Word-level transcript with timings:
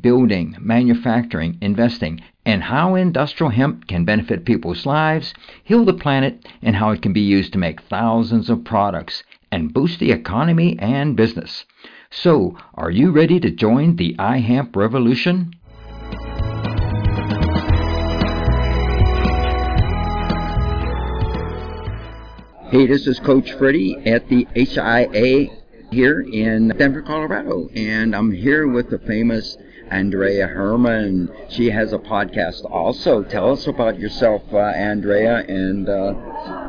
building, 0.00 0.56
manufacturing, 0.60 1.58
investing, 1.60 2.20
and 2.44 2.62
how 2.62 2.94
industrial 2.94 3.50
hemp 3.50 3.86
can 3.86 4.04
benefit 4.04 4.44
people's 4.44 4.86
lives, 4.86 5.34
heal 5.64 5.84
the 5.84 5.92
planet, 5.92 6.46
and 6.62 6.76
how 6.76 6.90
it 6.90 7.02
can 7.02 7.12
be 7.12 7.20
used 7.20 7.52
to 7.52 7.58
make 7.58 7.82
thousands 7.82 8.48
of 8.48 8.64
products 8.64 9.22
and 9.50 9.72
boost 9.72 9.98
the 9.98 10.12
economy 10.12 10.78
and 10.78 11.16
business. 11.16 11.64
So, 12.10 12.56
are 12.74 12.90
you 12.90 13.10
ready 13.10 13.38
to 13.40 13.50
join 13.50 13.96
the 13.96 14.14
iHemp 14.18 14.76
revolution? 14.76 15.54
Hey, 22.70 22.86
this 22.86 23.06
is 23.06 23.18
Coach 23.20 23.52
Freddie 23.52 23.96
at 24.04 24.28
the 24.28 24.46
HIA 24.54 25.48
here 25.90 26.20
in 26.20 26.68
Denver, 26.68 27.00
Colorado, 27.00 27.68
and 27.74 28.14
I'm 28.14 28.30
here 28.30 28.68
with 28.68 28.90
the 28.90 28.98
famous 28.98 29.56
Anndrea 29.90 30.48
Herman. 30.48 31.28
She 31.48 31.70
has 31.70 31.92
a 31.92 31.98
podcast 31.98 32.64
also. 32.70 33.22
Tell 33.22 33.52
us 33.52 33.66
about 33.66 33.98
yourself, 33.98 34.42
uh, 34.52 34.56
Anndrea, 34.56 35.48
and 35.48 35.88
uh, 35.88 36.14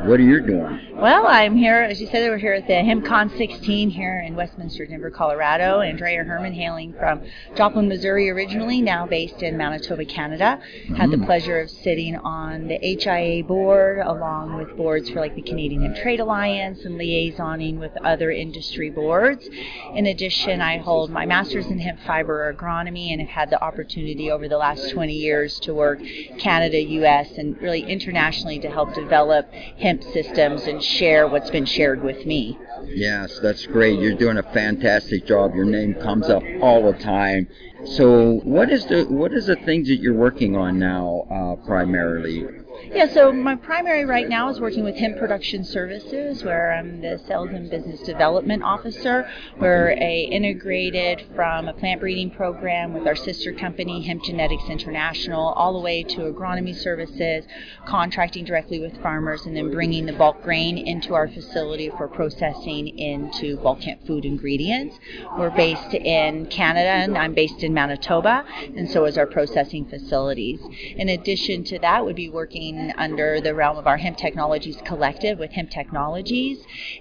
what 0.06 0.20
are 0.20 0.24
you 0.24 0.42
doing? 0.42 0.90
Well, 0.96 1.28
I'm 1.28 1.56
here, 1.56 1.82
as 1.82 2.02
you 2.02 2.08
said, 2.08 2.28
we're 2.30 2.38
here 2.38 2.54
at 2.54 2.68
the 2.68 2.74
HempCon 2.74 3.38
16 3.38 3.90
here 3.90 4.20
in 4.20 4.36
Westminster, 4.36 4.86
Denver, 4.86 5.10
Colorado. 5.10 5.80
Anndrea 5.80 6.26
Herman, 6.26 6.54
hailing 6.54 6.94
from 6.94 7.22
Joplin, 7.56 7.88
Missouri 7.88 8.30
originally, 8.30 8.82
now 8.82 9.06
based 9.06 9.42
in 9.42 9.56
Manitoba, 9.56 10.04
Canada. 10.06 10.60
Mm. 10.88 10.98
Had 10.98 11.12
the 11.12 11.18
mm. 11.18 11.26
pleasure 11.26 11.60
of 11.62 11.70
sitting 11.70 12.18
on 12.18 12.68
the 12.68 12.78
HIA 12.82 13.44
board 13.44 14.00
along 14.00 14.58
with 14.58 14.76
boards 14.76 15.10
for 15.10 15.22
like 15.22 15.36
the 15.36 15.42
Canadian 15.42 15.84
Hemp 15.84 15.96
Trade 15.98 16.20
Alliance 16.20 16.84
and 16.84 17.00
liaisoning 17.00 17.78
with 17.78 17.96
other 18.04 18.32
industry 18.32 18.90
boards. 18.90 19.48
In 19.94 20.08
addition, 20.08 20.60
I 20.60 20.80
hold 20.80 21.12
my 21.12 21.26
master's 21.26 21.68
in 21.68 21.80
hemp 21.80 22.00
fiber 22.06 22.54
agronomy 22.54 23.12
and 23.12 23.22
have 23.22 23.30
had 23.30 23.50
the 23.50 23.64
opportunity 23.64 24.32
over 24.32 24.50
the 24.50 24.58
last 24.58 24.90
20 24.92 25.14
years 25.14 25.60
to 25.62 25.74
work 25.74 26.00
Canada, 26.40 26.82
US, 26.82 27.38
and 27.38 27.62
really 27.62 27.82
internationally 27.82 28.60
to 28.60 28.70
help 28.70 28.94
develop 28.94 29.50
hemp 29.80 30.04
systems 30.04 30.64
and 30.64 30.84
share 30.84 31.28
what's 31.28 31.50
been 31.50 31.66
shared 31.66 32.04
with 32.04 32.26
me. 32.26 32.58
Yes, 32.86 33.40
that's 33.40 33.66
great. 33.66 34.00
You're 34.00 34.16
doing 34.16 34.38
a 34.38 34.44
fantastic 34.44 35.26
job. 35.26 35.56
Your 35.56 35.66
name 35.66 35.94
comes 35.96 36.30
up 36.30 36.44
all 36.62 36.92
the 36.92 36.98
time. 36.98 37.48
So, 37.86 38.40
what 38.44 38.70
is 38.72 38.86
the 38.88 39.06
what 39.06 39.34
is 39.34 39.46
the 39.46 39.56
things 39.56 39.88
that 39.88 39.98
you're 39.98 40.14
working 40.14 40.56
on 40.56 40.80
now, 40.80 41.26
uh, 41.32 41.66
primarily? 41.66 42.46
Yeah, 42.84 43.08
so 43.14 43.32
my 43.32 43.56
primary 43.56 44.06
right 44.06 44.28
now 44.28 44.50
is 44.50 44.60
working 44.60 44.84
with 44.84 44.96
Hemp 44.96 45.18
Production 45.18 45.64
Services, 45.64 46.44
where 46.44 46.72
I'm 46.72 47.02
the 47.02 47.20
Sales 47.28 47.50
and 47.52 47.70
Business 47.70 48.00
Development 48.02 48.64
Officer. 48.64 49.30
We're 49.60 49.92
a 49.92 50.22
integrated 50.32 51.24
from 51.36 51.68
a 51.68 51.74
plant 51.74 52.00
breeding 52.00 52.32
program 52.32 52.94
with 52.94 53.06
our 53.06 53.16
sister 53.16 53.54
company, 53.54 54.02
Hemp 54.02 54.24
Genetics 54.24 54.64
International, 54.70 55.50
all 55.50 55.74
the 55.74 55.80
way 55.80 56.04
to 56.04 56.22
agronomy 56.22 56.76
services, 56.76 57.46
contracting 57.86 58.46
directly 58.46 58.80
with 58.80 59.00
farmers, 59.02 59.46
and 59.46 59.56
then 59.56 59.72
bringing 59.72 60.06
the 60.06 60.14
bulk 60.14 60.42
grain 60.42 60.78
into 60.78 61.14
our 61.14 61.28
facility 61.28 61.90
for 61.92 62.08
processing 62.08 62.88
into 62.98 63.58
bulk 63.58 63.82
hemp 63.82 64.06
food 64.08 64.26
ingredients. 64.26 64.98
We're 65.38 65.52
based 65.52 65.94
in 65.94 66.48
Canada, 66.48 66.90
and 66.90 67.18
I'm 67.18 67.34
based 67.34 67.62
in 67.62 67.74
Manitoba, 67.74 68.46
and 68.76 68.90
so 68.90 69.06
is 69.06 69.18
our 69.18 69.28
processing 69.28 69.86
facilities. 69.86 70.60
In 70.96 71.10
addition 71.10 71.64
to 71.66 71.80
that, 71.80 72.06
would 72.06 72.16
be 72.16 72.30
working 72.30 72.69
working 72.70 72.94
under 72.98 73.42
the 73.42 73.54
realm 73.54 73.78
of 73.78 73.88
our 73.88 73.98
Hemp 73.98 74.18
Technologies 74.18 74.78
Collective 74.86 75.40
with 75.40 75.52
Hemp 75.52 75.70
Technologies, 75.70 76.60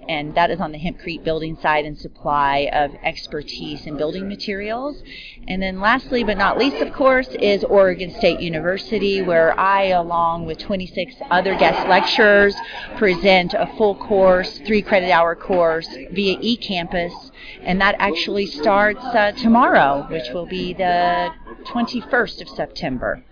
and 0.08 0.34
that 0.34 0.50
is 0.50 0.60
on 0.60 0.72
the 0.72 0.78
hempcrete 0.78 1.24
building 1.24 1.58
side 1.60 1.84
and 1.84 1.98
supply 1.98 2.70
of 2.72 2.92
expertise 3.02 3.86
in 3.86 3.96
building 3.96 4.28
materials. 4.28 5.02
And 5.46 5.62
then, 5.62 5.80
lastly 5.80 6.24
but 6.24 6.38
not 6.38 6.58
least, 6.58 6.76
of 6.76 6.92
course, 6.92 7.28
is 7.28 7.64
Oregon 7.64 8.10
State 8.18 8.40
University, 8.40 9.22
where 9.22 9.58
I, 9.58 9.88
along 9.88 10.46
with 10.46 10.58
26 10.58 11.14
other 11.30 11.54
guest 11.56 11.88
lecturers, 11.88 12.54
present 12.96 13.54
a 13.54 13.66
full 13.76 13.94
course, 13.94 14.58
three 14.66 14.82
credit 14.82 15.10
hour 15.10 15.34
course 15.34 15.88
via 15.88 16.38
eCampus, 16.38 17.30
and 17.62 17.80
that 17.80 17.94
actually 17.98 18.46
starts 18.46 19.04
uh, 19.04 19.32
tomorrow, 19.32 20.06
which 20.10 20.30
will 20.32 20.46
be 20.46 20.72
the 20.72 21.30
21st 21.66 22.42
of 22.42 22.48
September. 22.48 23.22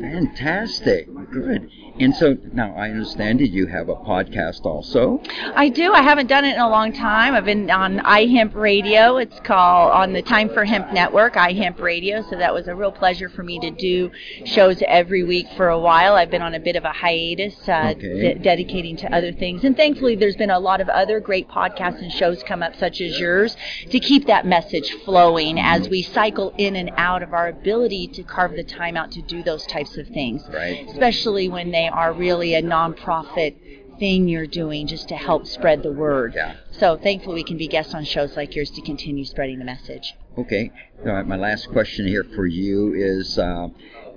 Fantastic. 0.00 1.08
Good. 1.30 1.70
And 1.98 2.14
so 2.14 2.36
now 2.52 2.74
I 2.76 2.90
understand 2.90 3.40
that 3.40 3.48
you 3.48 3.66
have 3.68 3.88
a 3.88 3.94
podcast 3.94 4.66
also. 4.66 5.22
I 5.54 5.70
do. 5.70 5.94
I 5.94 6.02
haven't 6.02 6.26
done 6.26 6.44
it 6.44 6.54
in 6.54 6.60
a 6.60 6.68
long 6.68 6.92
time. 6.92 7.34
I've 7.34 7.46
been 7.46 7.70
on 7.70 8.00
iHemp 8.00 8.54
Radio. 8.54 9.16
It's 9.16 9.40
called 9.40 9.92
on 9.92 10.12
the 10.12 10.20
Time 10.20 10.50
for 10.50 10.66
Hemp 10.66 10.92
Network, 10.92 11.34
iHemp 11.36 11.80
Radio. 11.80 12.22
So 12.28 12.36
that 12.36 12.52
was 12.52 12.68
a 12.68 12.74
real 12.74 12.92
pleasure 12.92 13.30
for 13.30 13.42
me 13.42 13.58
to 13.60 13.70
do 13.70 14.10
shows 14.44 14.82
every 14.86 15.24
week 15.24 15.46
for 15.56 15.70
a 15.70 15.78
while. 15.78 16.14
I've 16.14 16.30
been 16.30 16.42
on 16.42 16.54
a 16.54 16.60
bit 16.60 16.76
of 16.76 16.84
a 16.84 16.92
hiatus, 16.92 17.66
uh, 17.66 17.94
okay. 17.96 18.34
de- 18.34 18.38
dedicating 18.40 18.98
to 18.98 19.14
other 19.14 19.32
things. 19.32 19.64
And 19.64 19.74
thankfully, 19.74 20.16
there's 20.16 20.36
been 20.36 20.50
a 20.50 20.58
lot 20.58 20.82
of 20.82 20.90
other 20.90 21.18
great 21.18 21.48
podcasts 21.48 22.02
and 22.02 22.12
shows 22.12 22.42
come 22.42 22.62
up, 22.62 22.76
such 22.76 23.00
as 23.00 23.18
yours, 23.18 23.56
to 23.90 23.98
keep 23.98 24.26
that 24.26 24.46
message 24.46 24.92
flowing 25.04 25.58
as 25.58 25.88
we 25.88 26.02
cycle 26.02 26.52
in 26.58 26.76
and 26.76 26.90
out 26.98 27.22
of 27.22 27.32
our 27.32 27.48
ability 27.48 28.08
to 28.08 28.22
carve 28.22 28.52
the 28.52 28.64
time 28.64 28.98
out 28.98 29.10
to 29.12 29.22
do 29.22 29.42
those 29.42 29.64
types 29.66 29.85
of 29.96 30.08
things. 30.08 30.42
Right. 30.52 30.86
Especially 30.88 31.48
when 31.48 31.70
they 31.70 31.88
are 31.88 32.12
really 32.12 32.54
a 32.54 32.62
nonprofit 32.62 33.54
thing 33.98 34.28
you're 34.28 34.46
doing 34.46 34.86
just 34.86 35.08
to 35.08 35.16
help 35.16 35.46
spread 35.46 35.82
the 35.82 35.92
word. 35.92 36.34
Yeah. 36.34 36.56
So 36.72 36.96
thankfully 36.96 37.36
we 37.36 37.44
can 37.44 37.56
be 37.56 37.68
guests 37.68 37.94
on 37.94 38.04
shows 38.04 38.36
like 38.36 38.54
yours 38.54 38.70
to 38.72 38.82
continue 38.82 39.24
spreading 39.24 39.58
the 39.58 39.64
message. 39.64 40.14
Okay. 40.36 40.70
All 41.00 41.12
right. 41.12 41.26
My 41.26 41.36
last 41.36 41.70
question 41.70 42.06
here 42.06 42.24
for 42.24 42.46
you 42.46 42.94
is, 42.94 43.38
uh, 43.38 43.68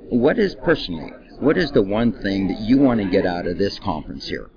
what 0.09 0.39
is 0.39 0.55
personally, 0.55 1.11
what 1.39 1.57
is 1.57 1.71
the 1.71 1.81
one 1.81 2.11
thing 2.11 2.47
that 2.47 2.59
you 2.59 2.77
want 2.77 2.99
to 2.99 3.07
get 3.07 3.25
out 3.25 3.47
of 3.47 3.57
this 3.57 3.79
conference 3.79 4.27
here? 4.27 4.49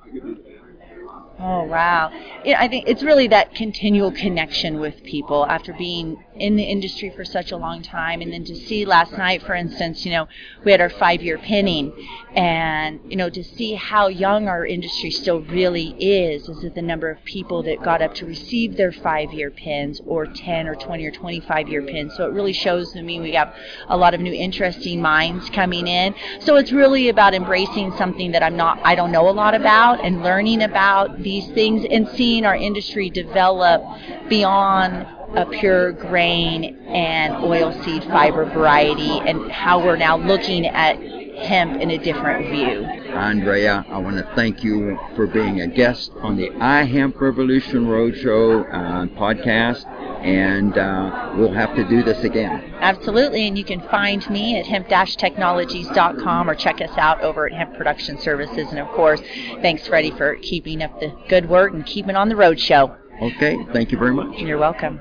Oh 1.44 1.64
wow! 1.64 2.12
Yeah, 2.44 2.60
I 2.60 2.68
think 2.68 2.86
it's 2.86 3.02
really 3.02 3.26
that 3.28 3.52
continual 3.54 4.12
connection 4.12 4.78
with 4.78 5.02
people 5.02 5.44
after 5.46 5.72
being 5.72 6.22
in 6.34 6.56
the 6.56 6.62
industry 6.62 7.10
for 7.10 7.24
such 7.24 7.52
a 7.52 7.56
long 7.56 7.82
time. 7.82 8.20
And 8.20 8.32
then 8.32 8.44
to 8.44 8.54
see 8.54 8.84
last 8.84 9.12
night 9.12 9.42
for 9.42 9.54
instance 9.54 10.04
you 10.04 10.12
know 10.12 10.28
we 10.64 10.72
had 10.72 10.80
our 10.80 10.90
five 10.90 11.22
year 11.22 11.38
pinning. 11.38 11.92
And 12.34 13.00
you 13.06 13.16
know 13.16 13.30
to 13.30 13.44
see 13.44 13.74
how 13.74 14.08
young 14.08 14.48
our 14.48 14.64
industry 14.64 15.10
still 15.10 15.40
really 15.42 15.90
is 15.98 16.48
is 16.48 16.64
it 16.64 16.74
the 16.74 16.82
number 16.82 17.10
of 17.10 17.22
people 17.24 17.62
that 17.64 17.82
got 17.82 18.02
up 18.02 18.14
to 18.16 18.26
receive 18.26 18.76
their 18.76 18.92
five 18.92 19.32
year 19.32 19.50
pins 19.50 20.00
or 20.06 20.26
10 20.26 20.66
or 20.66 20.74
20 20.74 21.06
or 21.06 21.10
25 21.10 21.68
year 21.68 21.82
pins? 21.82 22.14
So 22.16 22.26
it 22.26 22.32
really 22.32 22.52
shows 22.52 22.92
to 22.92 23.02
me 23.02 23.20
we 23.20 23.32
have 23.32 23.54
a 23.88 23.96
lot 23.96 24.14
of 24.14 24.20
new 24.20 24.32
interesting 24.32 25.02
minds 25.02 25.50
coming 25.50 25.86
in. 25.86 26.14
So 26.40 26.56
it's 26.56 26.72
really 26.72 27.08
about 27.08 27.34
embracing 27.34 27.92
something 27.96 28.32
that 28.32 28.42
i'm 28.42 28.56
not 28.56 28.78
i 28.84 28.94
don't 28.94 29.12
know 29.12 29.28
a 29.28 29.30
lot 29.30 29.54
about 29.54 30.04
and 30.04 30.22
learning 30.22 30.62
about 30.62 31.22
these 31.22 31.46
things 31.52 31.84
and 31.90 32.08
seeing 32.08 32.44
our 32.44 32.56
industry 32.56 33.10
develop 33.10 33.82
beyond 34.28 35.06
a 35.34 35.46
pure 35.46 35.92
grain 35.92 36.76
and 36.86 37.34
oilseed 37.34 38.06
fiber 38.08 38.44
variety 38.44 39.18
and 39.20 39.50
how 39.50 39.82
we're 39.82 39.96
now 39.96 40.16
looking 40.16 40.66
at 40.66 40.96
hemp 41.42 41.80
in 41.80 41.90
a 41.90 41.98
different 41.98 42.50
view. 42.50 42.82
Anndrea, 43.12 43.88
I 43.88 43.98
want 43.98 44.16
to 44.16 44.30
thank 44.34 44.62
you 44.62 44.98
for 45.16 45.26
being 45.26 45.60
a 45.60 45.66
guest 45.66 46.12
on 46.20 46.36
the 46.36 46.50
iHemp 46.50 47.20
Revolution 47.20 47.86
Roadshow 47.86 48.64
uh, 48.68 49.06
podcast, 49.18 49.86
and 50.24 50.76
uh, 50.76 51.34
we'll 51.36 51.52
have 51.52 51.74
to 51.76 51.88
do 51.88 52.02
this 52.02 52.22
again. 52.24 52.74
Absolutely, 52.80 53.46
and 53.46 53.58
you 53.58 53.64
can 53.64 53.80
find 53.88 54.28
me 54.30 54.58
at 54.58 54.66
hemp-technologies.com 54.66 56.50
or 56.50 56.54
check 56.54 56.80
us 56.80 56.96
out 56.96 57.20
over 57.22 57.46
at 57.46 57.52
Hemp 57.52 57.76
Production 57.76 58.18
Services. 58.18 58.68
And 58.70 58.78
of 58.78 58.88
course, 58.88 59.20
thanks, 59.62 59.86
Freddie, 59.86 60.12
for 60.12 60.36
keeping 60.36 60.82
up 60.82 60.98
the 61.00 61.14
good 61.28 61.48
work 61.48 61.72
and 61.72 61.84
keeping 61.84 62.16
on 62.16 62.28
the 62.28 62.34
roadshow. 62.34 62.96
Okay, 63.20 63.56
thank 63.72 63.92
you 63.92 63.98
very 63.98 64.12
much. 64.12 64.38
You're 64.38 64.58
welcome. 64.58 65.00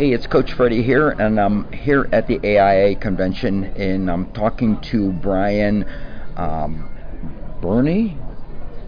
Hey, 0.00 0.14
it's 0.14 0.26
Coach 0.26 0.54
Freddie 0.54 0.82
here, 0.82 1.10
and 1.10 1.38
I'm 1.38 1.70
here 1.72 2.08
at 2.10 2.26
the 2.26 2.38
HIA 2.38 2.96
convention, 2.96 3.64
and 3.64 4.10
I'm 4.10 4.32
talking 4.32 4.80
to 4.80 5.12
Brian 5.12 5.84
um, 6.38 6.88
Burney. 7.60 8.16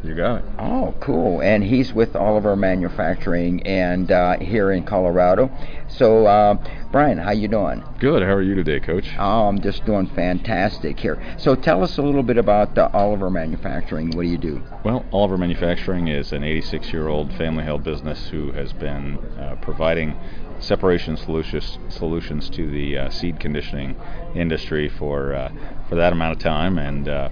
You 0.02 0.16
got 0.16 0.38
it. 0.38 0.44
Oh, 0.58 0.94
cool. 1.00 1.40
And 1.42 1.62
he's 1.62 1.92
with 1.92 2.16
Oliver 2.16 2.56
Manufacturing 2.56 3.62
and 3.64 4.10
uh, 4.10 4.38
here 4.38 4.72
in 4.72 4.84
Colorado. 4.84 5.48
So, 5.88 6.26
uh, 6.26 6.54
Brian, 6.90 7.18
how 7.18 7.30
you 7.30 7.46
doing? 7.46 7.84
Good. 8.00 8.22
How 8.22 8.32
are 8.32 8.42
you 8.42 8.56
today, 8.56 8.80
Coach? 8.80 9.06
Oh, 9.16 9.46
I'm 9.46 9.60
just 9.60 9.84
doing 9.84 10.08
fantastic 10.08 10.98
here. 10.98 11.22
So, 11.38 11.54
tell 11.54 11.84
us 11.84 11.98
a 11.98 12.02
little 12.02 12.24
bit 12.24 12.36
about 12.36 12.76
uh, 12.76 12.88
Oliver 12.92 13.30
Manufacturing. 13.30 14.10
What 14.16 14.22
do 14.22 14.28
you 14.28 14.38
do? 14.38 14.62
Well, 14.84 15.04
Oliver 15.12 15.38
Manufacturing 15.38 16.08
is 16.08 16.32
an 16.32 16.42
86-year-old 16.42 17.32
family-held 17.34 17.84
business 17.84 18.28
who 18.28 18.50
has 18.52 18.72
been 18.72 19.18
uh, 19.38 19.56
providing 19.62 20.18
separation 20.62 21.16
solutions 21.16 21.78
solutions 21.88 22.48
to 22.50 22.70
the 22.70 22.96
uh, 22.96 23.10
seed 23.10 23.40
conditioning 23.40 23.96
industry 24.34 24.88
for 24.88 25.34
uh, 25.34 25.52
for 25.88 25.96
that 25.96 26.12
amount 26.12 26.32
of 26.32 26.38
time. 26.38 26.78
And 26.78 27.08
uh, 27.08 27.28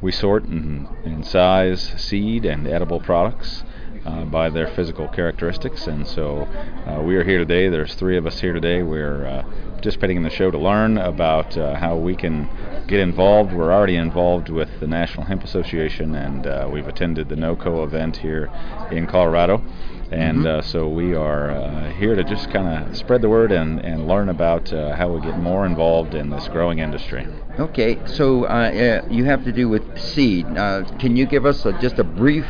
we 0.00 0.12
sort 0.12 0.44
in, 0.44 0.88
in 1.04 1.22
size, 1.22 1.94
seed, 1.96 2.44
and 2.44 2.66
edible 2.66 3.00
products 3.00 3.64
uh, 4.04 4.24
by 4.24 4.50
their 4.50 4.68
physical 4.68 5.08
characteristics. 5.08 5.86
And 5.86 6.06
so 6.06 6.48
uh, 6.86 7.02
we 7.02 7.16
are 7.16 7.24
here 7.24 7.38
today. 7.38 7.68
There's 7.68 7.94
three 7.94 8.16
of 8.16 8.26
us 8.26 8.40
here 8.40 8.52
today. 8.52 8.82
We're 8.82 9.26
uh, 9.26 9.42
participating 9.72 10.16
in 10.16 10.22
the 10.22 10.30
show 10.30 10.50
to 10.50 10.58
learn 10.58 10.98
about 10.98 11.56
uh, 11.56 11.74
how 11.74 11.96
we 11.96 12.14
can 12.14 12.48
get 12.86 13.00
involved. 13.00 13.52
We're 13.52 13.72
already 13.72 13.96
involved 13.96 14.48
with 14.48 14.68
the 14.80 14.86
National 14.86 15.26
Hemp 15.26 15.44
Association, 15.44 16.14
and 16.14 16.46
uh, 16.46 16.68
we've 16.72 16.86
attended 16.86 17.28
the 17.28 17.36
NOCO 17.36 17.84
event 17.84 18.16
here 18.18 18.50
in 18.90 19.06
Colorado. 19.06 19.62
And 20.10 20.40
Mhm. 20.40 20.46
uh, 20.46 20.60
so 20.62 20.88
we 20.88 21.14
are 21.14 21.50
uh, 21.52 21.90
here 21.92 22.14
to 22.14 22.22
just 22.22 22.50
kind 22.50 22.68
of 22.68 22.94
spread 22.94 23.22
the 23.22 23.30
word 23.30 23.50
and, 23.50 23.80
and 23.80 24.06
learn 24.06 24.28
about 24.28 24.70
uh, 24.70 24.94
how 24.94 25.08
we 25.08 25.22
get 25.22 25.38
more 25.38 25.64
involved 25.64 26.14
in 26.14 26.28
this 26.28 26.48
growing 26.48 26.80
industry. 26.80 27.26
Okay, 27.58 27.98
so 28.04 28.44
uh, 28.44 28.48
uh, 28.48 29.08
you 29.08 29.24
have 29.24 29.42
to 29.44 29.52
do 29.52 29.70
with 29.70 29.82
seed. 29.98 30.44
Uh, 30.46 30.82
can 30.98 31.16
you 31.16 31.24
give 31.24 31.46
us 31.46 31.64
a, 31.64 31.72
just 31.80 31.98
a 31.98 32.04
brief 32.04 32.44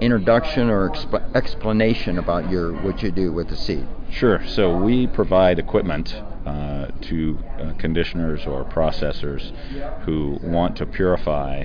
introduction 0.00 0.70
or 0.70 0.90
exp- 0.90 1.34
explanation 1.34 2.18
about 2.18 2.50
your 2.50 2.72
what 2.82 3.02
you 3.02 3.10
do 3.10 3.32
with 3.32 3.48
the 3.48 3.56
seed? 3.56 3.86
Sure. 4.10 4.44
So 4.46 4.76
we 4.76 5.06
provide 5.06 5.58
equipment 5.58 6.14
uh, 6.46 6.88
to 7.02 7.38
uh, 7.58 7.72
conditioners 7.78 8.46
or 8.46 8.64
processors 8.64 9.52
who 10.04 10.38
want 10.42 10.76
to 10.76 10.86
purify 10.86 11.64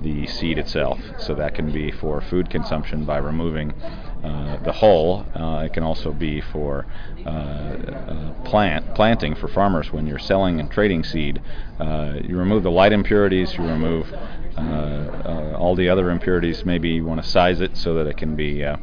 the 0.00 0.26
seed 0.26 0.58
itself. 0.58 1.00
So 1.18 1.34
that 1.34 1.54
can 1.54 1.72
be 1.72 1.90
for 1.90 2.20
food 2.20 2.50
consumption 2.50 3.04
by 3.04 3.18
removing 3.18 3.72
the 4.64 4.72
hull. 4.72 5.26
Uh, 5.34 5.64
it 5.64 5.72
can 5.72 5.82
also 5.82 6.12
be 6.12 6.40
for 6.40 6.86
uh, 7.26 7.28
uh, 7.28 8.32
plant 8.44 8.94
planting 8.94 9.34
for 9.34 9.48
farmers 9.48 9.92
when 9.92 10.06
you're 10.06 10.18
selling 10.18 10.60
and 10.60 10.70
trading 10.70 11.04
seed. 11.04 11.40
Uh, 11.78 12.14
you 12.22 12.36
remove 12.36 12.62
the 12.62 12.70
light 12.70 12.92
impurities. 12.92 13.54
You 13.54 13.64
remove 13.64 14.12
uh, 14.56 14.60
uh, 14.60 15.56
all 15.58 15.74
the 15.74 15.88
other 15.88 16.10
impurities. 16.10 16.64
Maybe 16.64 16.90
you 16.90 17.04
want 17.04 17.22
to 17.22 17.28
size 17.28 17.60
it 17.60 17.76
so 17.76 17.94
that 17.94 18.06
it 18.06 18.16
can 18.16 18.34
be 18.34 18.64
uh, 18.64 18.76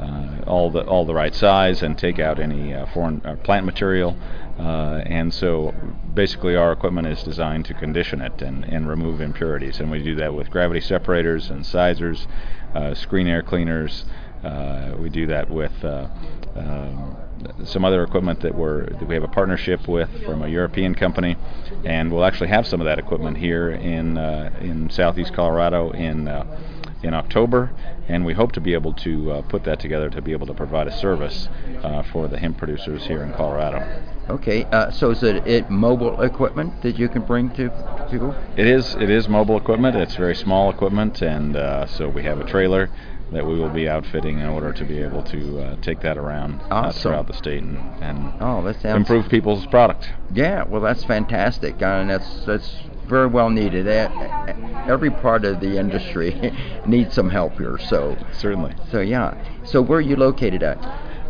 uh, 0.00 0.40
all 0.46 0.70
the 0.70 0.82
all 0.86 1.04
the 1.04 1.14
right 1.14 1.34
size 1.34 1.82
and 1.82 1.96
take 1.98 2.18
out 2.18 2.38
any 2.38 2.74
uh, 2.74 2.86
foreign 2.86 3.20
uh, 3.24 3.36
plant 3.36 3.66
material. 3.66 4.16
Uh, 4.58 5.02
and 5.06 5.32
so 5.32 5.74
basically 6.12 6.54
our 6.54 6.72
equipment 6.72 7.06
is 7.06 7.22
designed 7.22 7.64
to 7.64 7.72
condition 7.72 8.20
it 8.20 8.42
and, 8.42 8.64
and 8.64 8.88
remove 8.88 9.20
impurities. 9.20 9.80
And 9.80 9.90
we 9.90 10.02
do 10.02 10.14
that 10.16 10.34
with 10.34 10.50
gravity 10.50 10.80
separators 10.80 11.48
and 11.48 11.64
sizers, 11.64 12.26
uh, 12.74 12.94
screen 12.94 13.26
air 13.26 13.42
cleaners. 13.42 14.04
Uh, 14.44 14.94
we 14.98 15.10
do 15.10 15.26
that 15.26 15.50
with 15.50 15.72
uh, 15.84 16.08
um, 16.56 17.16
some 17.64 17.84
other 17.84 18.02
equipment 18.02 18.40
that 18.40 18.54
we're 18.54 18.86
that 18.86 19.06
we 19.06 19.14
have 19.14 19.24
a 19.24 19.28
partnership 19.28 19.86
with 19.88 20.08
from 20.24 20.42
a 20.42 20.48
European 20.48 20.94
company, 20.94 21.36
and 21.84 22.12
we'll 22.12 22.24
actually 22.24 22.48
have 22.48 22.66
some 22.66 22.80
of 22.80 22.86
that 22.86 22.98
equipment 22.98 23.36
here 23.36 23.70
in 23.70 24.16
uh, 24.16 24.50
in 24.60 24.90
southeast 24.90 25.32
Colorado 25.32 25.90
in 25.90 26.28
uh, 26.28 26.44
in 27.02 27.14
October, 27.14 27.70
and 28.08 28.24
we 28.24 28.34
hope 28.34 28.52
to 28.52 28.60
be 28.60 28.74
able 28.74 28.92
to 28.92 29.32
uh, 29.32 29.42
put 29.42 29.64
that 29.64 29.80
together 29.80 30.10
to 30.10 30.20
be 30.20 30.32
able 30.32 30.46
to 30.46 30.54
provide 30.54 30.86
a 30.86 30.92
service 30.92 31.48
uh, 31.82 32.02
for 32.02 32.28
the 32.28 32.38
hemp 32.38 32.58
producers 32.58 33.06
here 33.06 33.22
in 33.22 33.32
Colorado. 33.32 33.78
Okay, 34.28 34.64
uh, 34.64 34.90
so 34.90 35.10
is 35.10 35.22
it, 35.22 35.46
it 35.46 35.70
mobile 35.70 36.20
equipment 36.22 36.82
that 36.82 36.98
you 36.98 37.08
can 37.08 37.22
bring 37.22 37.50
to 37.50 37.70
people? 38.10 38.34
It 38.56 38.66
is 38.66 38.94
it 38.94 39.10
is 39.10 39.28
mobile 39.28 39.56
equipment. 39.56 39.96
It's 39.96 40.16
very 40.16 40.36
small 40.36 40.70
equipment, 40.70 41.22
and 41.22 41.56
uh, 41.56 41.86
so 41.86 42.08
we 42.08 42.22
have 42.24 42.38
a 42.38 42.44
trailer 42.44 42.90
that 43.32 43.46
we 43.46 43.58
will 43.58 43.68
be 43.70 43.88
outfitting 43.88 44.38
in 44.40 44.46
order 44.46 44.72
to 44.72 44.84
be 44.84 45.00
able 45.00 45.22
to 45.24 45.60
uh, 45.60 45.76
take 45.82 46.00
that 46.00 46.18
around 46.18 46.60
uh, 46.70 46.90
throughout 46.92 47.26
the 47.26 47.32
state 47.32 47.62
and, 47.62 47.78
and 48.02 48.32
Oh, 48.40 48.62
that 48.62 48.80
sounds 48.80 48.96
improve 48.96 49.28
people's 49.28 49.66
product. 49.66 50.10
Yeah, 50.32 50.64
well, 50.64 50.80
that's 50.80 51.04
fantastic, 51.04 51.80
uh, 51.82 51.86
and 51.86 52.10
that's 52.10 52.44
that's 52.44 52.76
very 53.06 53.26
well 53.26 53.50
needed. 53.50 53.88
Uh, 53.88 54.54
Every 54.88 55.10
part 55.10 55.44
of 55.44 55.60
the 55.60 55.78
industry 55.78 56.52
needs 56.86 57.14
some 57.14 57.28
help 57.30 57.58
here. 57.58 57.78
So, 57.78 58.16
Certainly. 58.32 58.74
so 58.90 59.00
yeah. 59.00 59.34
So, 59.64 59.82
where 59.82 59.98
are 59.98 60.02
you 60.02 60.16
located 60.16 60.62
at? 60.62 60.78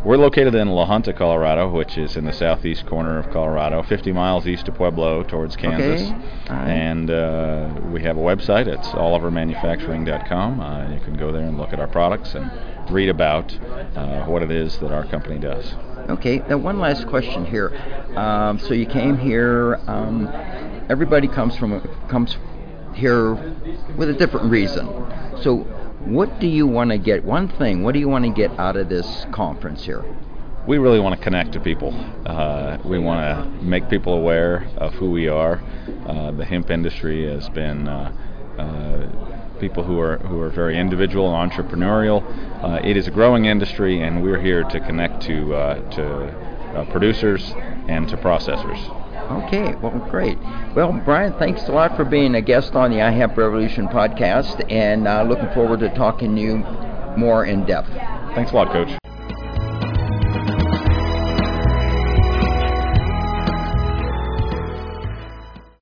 We're 0.02 0.17
located 0.17 0.55
in 0.55 0.70
La 0.70 0.87
Junta, 0.87 1.12
Colorado, 1.12 1.69
which 1.69 1.99
is 1.99 2.17
in 2.17 2.25
the 2.25 2.32
southeast 2.32 2.87
corner 2.87 3.19
of 3.19 3.31
Colorado, 3.31 3.82
50 3.82 4.12
miles 4.12 4.47
east 4.47 4.67
of 4.69 4.75
Pueblo 4.75 5.23
towards 5.25 5.56
Kansas. 5.56 6.08
Okay, 6.08 6.20
right. 6.49 6.69
And 6.69 7.11
uh, 7.11 7.69
we 7.93 8.02
have 8.05 8.17
a 8.17 8.20
website. 8.20 8.67
It's 8.67 8.88
olivermanufacturing.com. 8.88 10.61
Uh, 10.61 10.91
you 10.94 11.00
can 11.00 11.19
go 11.19 11.31
there 11.32 11.43
and 11.43 11.58
look 11.58 11.75
at 11.75 11.81
our 11.81 11.87
products 11.87 12.35
and 12.35 12.50
read 12.91 13.11
about 13.11 13.52
uh, 13.94 14.25
what 14.25 14.43
it 14.43 14.50
is 14.50 14.79
that 14.79 14.91
our 14.91 15.05
company 15.05 15.38
does. 15.38 15.75
Okay, 16.08 16.38
now 16.49 16.56
one 16.56 16.79
last 16.81 17.06
question 17.06 17.44
here. 17.44 17.76
Um, 18.17 18.58
so 18.58 18.73
you 18.73 18.87
came 18.87 19.19
here. 19.19 19.79
Um, 19.87 20.29
everybody 20.88 21.29
comes 21.29 21.56
from 21.56 21.79
comes 22.08 22.38
here 22.94 23.35
with 23.97 24.08
a 24.08 24.14
different 24.14 24.50
reason. 24.50 24.87
So, 25.43 25.67
what 26.05 26.41
do 26.41 26.47
you 26.47 26.67
want 26.67 26.91
to 26.91 26.99
get? 26.99 27.25
One 27.25 27.49
thing. 27.49 27.82
What 27.82 27.93
do 27.93 27.99
you 27.99 28.08
want 28.08 28.25
to 28.25 28.31
get 28.31 28.50
out 28.58 28.76
of 28.76 28.88
this 28.88 29.26
conference 29.32 29.85
here? 29.85 30.05
we 30.67 30.79
really 30.79 31.00
want 31.00 31.19
to 31.19 31.25
connect 31.25 31.52
to 31.52 31.61
people. 31.61 31.93
Uh, 32.26 32.79
we 32.85 32.99
want 32.99 33.20
to 33.20 33.64
make 33.64 33.88
people 33.88 34.14
aware 34.14 34.69
of 34.76 34.93
who 34.94 35.11
we 35.11 35.26
are. 35.26 35.61
Uh, 36.06 36.31
the 36.32 36.44
hemp 36.44 36.70
industry 36.70 37.26
has 37.26 37.49
been 37.49 37.88
uh, 37.88 38.12
uh, 38.58 39.58
people 39.58 39.82
who 39.82 39.99
are 39.99 40.19
who 40.19 40.41
are 40.41 40.50
very 40.50 40.79
individual 40.79 41.35
and 41.35 41.50
entrepreneurial. 41.50 42.23
Uh, 42.62 42.81
it 42.85 42.97
is 42.97 43.08
a 43.08 43.11
growing 43.11 43.47
industry, 43.47 44.02
and 44.02 44.23
we're 44.23 44.41
here 44.41 44.62
to 44.64 44.81
connect 44.81 45.23
to 45.23 45.55
uh, 45.55 45.91
to 45.91 46.06
uh, 46.76 46.85
producers 46.93 47.52
and 47.88 48.08
to 48.08 48.17
processors. 48.17 49.00
Okay, 49.12 49.75
well, 49.77 49.99
great. 50.11 50.39
Well, 50.75 50.93
Brian, 51.05 51.33
thanks 51.35 51.62
a 51.69 51.73
lot 51.73 51.97
for 51.97 52.05
being 52.05 52.35
a 52.35 52.41
guest 52.41 52.75
on 52.75 52.91
the 52.91 52.99
iHemp 52.99 53.37
Revolution 53.37 53.89
podcast, 53.89 54.65
and 54.71 55.09
uh, 55.09 55.23
looking 55.23 55.51
forward 55.51 55.81
to 55.81 55.89
talking 55.91 56.37
to 56.37 56.41
you 56.41 56.57
more 57.17 57.45
in 57.45 57.65
depth. 57.65 57.91
Thanks 58.35 58.53
a 58.53 58.55
lot, 58.55 58.73
Coach. 58.73 58.91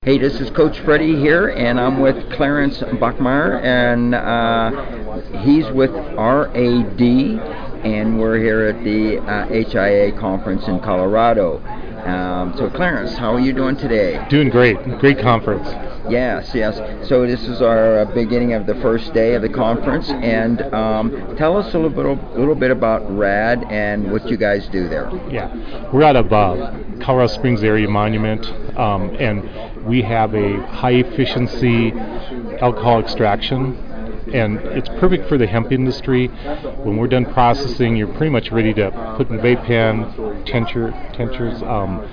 Hey, 0.03 0.17
this 0.17 0.41
is 0.41 0.49
Coach 0.49 0.79
Freddie 0.81 1.17
here, 1.17 1.49
and 1.49 1.79
I'm 1.79 2.01
with 2.01 2.33
Clarence 2.33 2.79
Bachmeyer, 2.79 3.63
and 3.63 4.15
uh, 4.15 5.41
he's 5.41 5.67
with 5.73 5.91
RAD, 5.91 7.03
and 7.85 8.19
we're 8.19 8.39
here 8.39 8.69
at 8.69 8.83
the 8.85 9.19
uh, 9.19 9.47
HIA 9.49 10.19
conference 10.19 10.67
in 10.67 10.81
Colorado. 10.81 11.59
Um, 12.07 12.57
so, 12.57 12.71
Clarence, 12.71 13.17
how 13.17 13.35
are 13.35 13.41
you 13.41 13.53
doing 13.53 13.77
today? 13.77 14.25
Doing 14.29 14.49
great. 14.51 14.83
Great 14.99 15.19
conference. 15.19 15.69
Yes, 16.11 16.55
yes. 16.55 17.09
So 17.09 17.27
this 17.27 17.43
is 17.43 17.61
our 17.61 18.01
uh, 18.01 18.05
beginning 18.07 18.55
of 18.55 18.67
the 18.67 18.75
first 18.77 19.13
day 19.13 19.35
of 19.35 19.43
the 19.43 19.49
conference, 19.49 20.09
and 20.09 20.63
um, 20.75 21.37
tell 21.37 21.57
us 21.57 21.75
a 21.75 21.79
little 21.79 21.91
bit, 21.91 22.39
little 22.39 22.55
bit 22.55 22.71
about 22.71 23.09
RAD 23.15 23.65
and 23.71 24.11
what 24.11 24.29
you 24.31 24.37
guys 24.37 24.69
do 24.69 24.89
there. 24.89 25.11
Yeah. 25.31 25.55
We're 25.93 26.05
out 26.05 26.17
of 26.17 26.33
uh, 26.33 26.79
Colorado 27.01 27.33
Springs 27.33 27.63
Area 27.63 27.89
Monument, 27.89 28.47
um, 28.79 29.15
and 29.17 29.85
we 29.85 30.03
have 30.03 30.35
a 30.35 30.67
high 30.69 30.95
efficiency 30.95 31.93
alcohol 32.61 33.01
extraction. 33.01 33.77
And 34.35 34.59
it's 34.59 34.89
perfect 35.01 35.29
for 35.29 35.39
the 35.39 35.47
hemp 35.47 35.73
industry. 35.73 36.29
When 36.29 36.97
we're 36.97 37.09
done 37.09 37.27
processing, 37.27 37.97
you're 37.97 38.09
pretty 38.09 38.31
much 38.31 38.51
ready 38.51 38.75
to 38.75 38.91
put 39.17 39.31
in 39.31 39.39
vape 39.39 39.65
pen, 39.65 40.45
tincture, 40.45 40.93
tinctures, 41.15 41.63
um, 41.63 42.07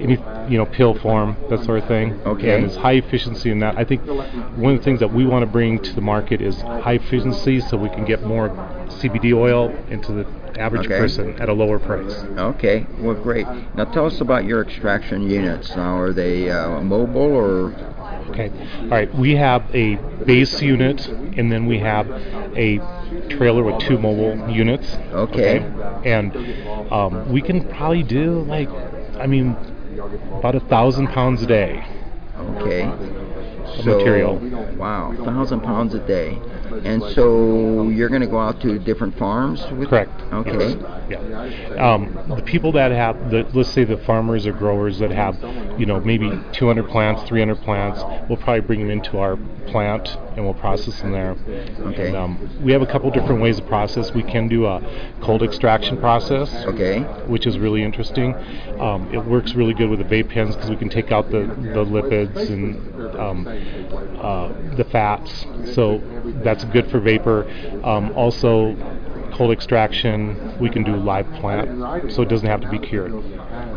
any 0.00 0.18
you 0.48 0.58
know 0.58 0.66
pill 0.66 0.94
form, 0.94 1.36
that 1.50 1.64
sort 1.64 1.78
of 1.78 1.88
thing. 1.88 2.20
Okay. 2.26 2.54
And 2.54 2.64
it's 2.64 2.76
high 2.76 2.92
efficiency 2.92 3.50
in 3.50 3.58
that. 3.60 3.76
I 3.76 3.84
think 3.84 4.06
one 4.06 4.74
of 4.74 4.78
the 4.78 4.84
things 4.84 5.00
that 5.00 5.12
we 5.12 5.26
want 5.26 5.42
to 5.42 5.50
bring 5.50 5.78
to 5.80 5.92
the 5.94 6.00
market 6.00 6.40
is 6.40 6.60
high 6.60 6.94
efficiency, 6.94 7.60
so 7.60 7.76
we 7.76 7.88
can 7.88 8.04
get 8.04 8.22
more 8.22 8.50
CBD 8.88 9.34
oil 9.34 9.74
into 9.90 10.12
the 10.12 10.24
average 10.58 10.86
Okay. 10.86 10.98
person 10.98 11.34
at 11.40 11.48
a 11.48 11.52
lower 11.52 11.78
price. 11.78 12.24
Okay, 12.38 12.86
well, 12.98 13.14
great. 13.14 13.46
Now 13.74 13.84
tell 13.84 14.06
us 14.06 14.20
about 14.20 14.44
your 14.44 14.62
extraction 14.62 15.28
units. 15.28 15.74
Now, 15.76 15.98
are 15.98 16.12
they 16.12 16.50
uh, 16.50 16.80
mobile 16.80 17.32
or? 17.34 17.74
Okay. 18.30 18.50
All 18.82 18.88
right. 18.88 19.12
We 19.14 19.36
have 19.36 19.62
a 19.74 19.96
base 20.24 20.60
unit, 20.60 21.06
and 21.08 21.50
then 21.50 21.66
we 21.66 21.78
have 21.78 22.08
a 22.56 22.78
trailer 23.28 23.62
with 23.62 23.78
two 23.78 23.98
mobile 23.98 24.50
units. 24.50 24.96
Okay. 25.12 25.58
And 26.04 26.34
um, 26.92 27.30
we 27.32 27.40
can 27.40 27.68
probably 27.68 28.02
do 28.02 28.40
like, 28.42 28.68
I 29.18 29.26
mean, 29.26 29.56
about 30.38 30.54
a 30.54 30.60
thousand 30.60 31.08
pounds 31.08 31.42
a 31.42 31.46
day. 31.46 31.84
Okay. 32.60 32.82
So, 33.82 33.82
material. 33.84 34.36
Wow, 34.76 35.14
thousand 35.24 35.60
pounds 35.60 35.94
a 35.94 36.00
day. 36.00 36.38
And 36.84 37.02
so 37.14 37.88
you're 37.88 38.08
going 38.08 38.20
to 38.22 38.26
go 38.26 38.38
out 38.38 38.60
to 38.62 38.78
different 38.78 39.16
farms 39.18 39.64
with 39.72 39.88
Correct. 39.88 40.20
Okay. 40.32 40.76
Yes. 41.08 41.22
Yeah. 41.70 41.92
Um, 41.94 42.18
the 42.28 42.42
people 42.42 42.72
that 42.72 42.90
have, 42.90 43.30
the, 43.30 43.46
let's 43.54 43.70
say 43.70 43.84
the 43.84 43.98
farmers 43.98 44.46
or 44.46 44.52
growers 44.52 44.98
that 44.98 45.10
have, 45.10 45.36
you 45.78 45.86
know, 45.86 46.00
maybe 46.00 46.30
200 46.52 46.88
plants, 46.88 47.22
300 47.24 47.56
plants, 47.62 48.02
we'll 48.28 48.38
probably 48.38 48.60
bring 48.62 48.80
them 48.80 48.90
into 48.90 49.18
our 49.18 49.36
plant 49.66 50.16
and 50.36 50.44
we'll 50.44 50.54
process 50.54 51.00
them 51.00 51.12
there. 51.12 51.36
Okay. 51.80 52.08
And, 52.08 52.16
um, 52.16 52.60
we 52.62 52.72
have 52.72 52.82
a 52.82 52.86
couple 52.86 53.10
different 53.10 53.40
ways 53.40 53.58
of 53.58 53.66
process. 53.66 54.12
We 54.12 54.22
can 54.22 54.48
do 54.48 54.66
a 54.66 54.82
cold 55.20 55.42
extraction 55.42 55.96
process, 55.98 56.52
Okay. 56.66 57.00
which 57.26 57.46
is 57.46 57.58
really 57.58 57.82
interesting. 57.82 58.34
Um, 58.78 59.12
it 59.12 59.24
works 59.24 59.54
really 59.54 59.74
good 59.74 59.88
with 59.90 59.98
the 60.00 60.04
vape 60.04 60.28
pens 60.30 60.54
because 60.54 60.70
we 60.70 60.76
can 60.76 60.88
take 60.88 61.12
out 61.12 61.30
the, 61.30 61.40
the 61.40 61.84
lipids 61.84 62.50
and 62.50 62.76
um, 63.18 63.46
uh, 64.20 64.48
the 64.76 64.84
fats. 64.84 65.46
So 65.74 66.00
that's 66.42 66.64
good 66.64 66.90
for 66.90 67.00
vapor. 67.00 67.46
Um, 67.84 68.12
also, 68.12 68.74
cold 69.32 69.52
extraction, 69.52 70.58
we 70.58 70.70
can 70.70 70.82
do 70.82 70.96
live 70.96 71.30
plant, 71.34 72.10
so 72.10 72.22
it 72.22 72.28
doesn't 72.28 72.48
have 72.48 72.60
to 72.62 72.70
be 72.70 72.78
cured. 72.78 73.12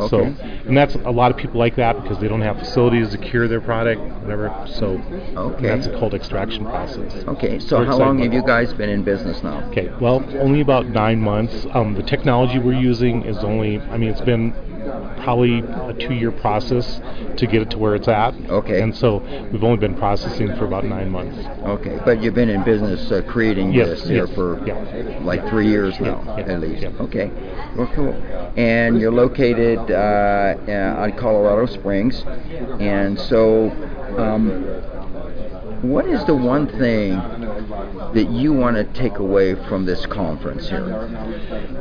So, 0.09 0.23
and 0.65 0.77
that's 0.77 0.95
a 0.95 1.11
lot 1.11 1.31
of 1.31 1.37
people 1.37 1.59
like 1.59 1.75
that 1.75 2.01
because 2.01 2.19
they 2.19 2.27
don't 2.27 2.41
have 2.41 2.57
facilities 2.57 3.09
to 3.09 3.17
cure 3.17 3.47
their 3.47 3.59
product, 3.59 4.01
whatever. 4.21 4.65
So, 4.67 5.01
Okay. 5.35 5.67
that's 5.67 5.87
a 5.87 5.91
cold 5.99 6.13
extraction 6.13 6.65
process. 6.65 7.23
Okay. 7.27 7.59
So 7.59 7.79
We're 7.79 7.85
how 7.85 7.97
long 7.97 8.19
have 8.19 8.33
you 8.33 8.43
guys 8.43 8.73
been 8.73 8.89
in 8.89 9.03
business 9.03 9.43
now? 9.43 9.63
Okay, 9.69 9.91
well, 9.99 10.23
only 10.39 10.61
about 10.61 10.87
nine 10.87 11.19
months. 11.19 11.67
Um, 11.73 11.93
the 11.95 12.03
technology 12.03 12.59
we're 12.59 12.79
using 12.79 13.23
is 13.23 13.37
only, 13.39 13.79
I 13.81 13.97
mean, 13.97 14.09
it's 14.09 14.21
been 14.21 14.53
probably 15.17 15.59
a 15.59 15.93
two 15.93 16.13
year 16.13 16.31
process 16.31 17.01
to 17.37 17.45
get 17.47 17.61
it 17.61 17.69
to 17.71 17.77
where 17.77 17.95
it's 17.95 18.07
at. 18.07 18.33
Okay. 18.49 18.81
And 18.81 18.95
so 18.95 19.17
we've 19.51 19.63
only 19.63 19.77
been 19.77 19.95
processing 19.95 20.55
for 20.55 20.65
about 20.65 20.85
nine 20.85 21.09
months. 21.09 21.37
Okay, 21.63 21.99
but 22.05 22.21
you've 22.21 22.33
been 22.33 22.49
in 22.49 22.63
business 22.63 23.11
uh, 23.11 23.21
creating 23.27 23.71
Yes, 23.73 23.87
this 23.87 24.07
here 24.07 24.25
yes, 24.25 24.35
for 24.35 24.65
yeah. 24.65 25.19
like 25.23 25.47
three 25.49 25.67
years 25.67 25.99
now, 25.99 26.23
yeah, 26.37 26.45
at 26.53 26.59
least. 26.61 26.81
yeah. 26.83 26.89
Okay, 26.99 27.31
well, 27.75 27.91
cool. 27.93 28.13
And 28.57 28.99
you're 28.99 29.11
located 29.11 29.79
uh, 29.91 29.93
uh, 30.67 31.01
on 31.03 31.11
Colorado 31.17 31.65
Springs, 31.65 32.23
and 32.79 33.19
so 33.19 33.69
um, 34.17 34.51
what 35.81 36.07
is 36.07 36.23
the 36.25 36.35
one 36.35 36.67
thing 36.67 37.11
that 38.13 38.27
you 38.31 38.53
want 38.53 38.75
to 38.75 38.83
take 38.99 39.17
away 39.19 39.55
from 39.67 39.85
this 39.85 40.05
conference 40.05 40.69
here? 40.69 41.07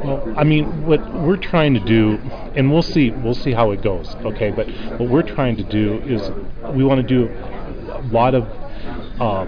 Well, 0.04 0.34
I 0.36 0.44
mean, 0.44 0.86
what 0.86 1.12
we're 1.14 1.36
trying 1.36 1.74
to 1.74 1.80
do, 1.80 2.18
and 2.54 2.70
we'll 2.70 2.82
see, 2.82 3.10
we'll 3.10 3.34
see 3.34 3.52
how 3.52 3.72
it 3.72 3.82
goes. 3.82 4.14
Okay, 4.16 4.50
but 4.50 4.68
what 4.98 5.08
we're 5.08 5.22
trying 5.22 5.56
to 5.56 5.64
do 5.64 5.98
is 6.02 6.30
we 6.74 6.84
want 6.84 7.00
to 7.00 7.06
do 7.06 7.28
a 7.92 8.02
lot 8.12 8.34
of 8.34 8.44
uh, 9.20 9.46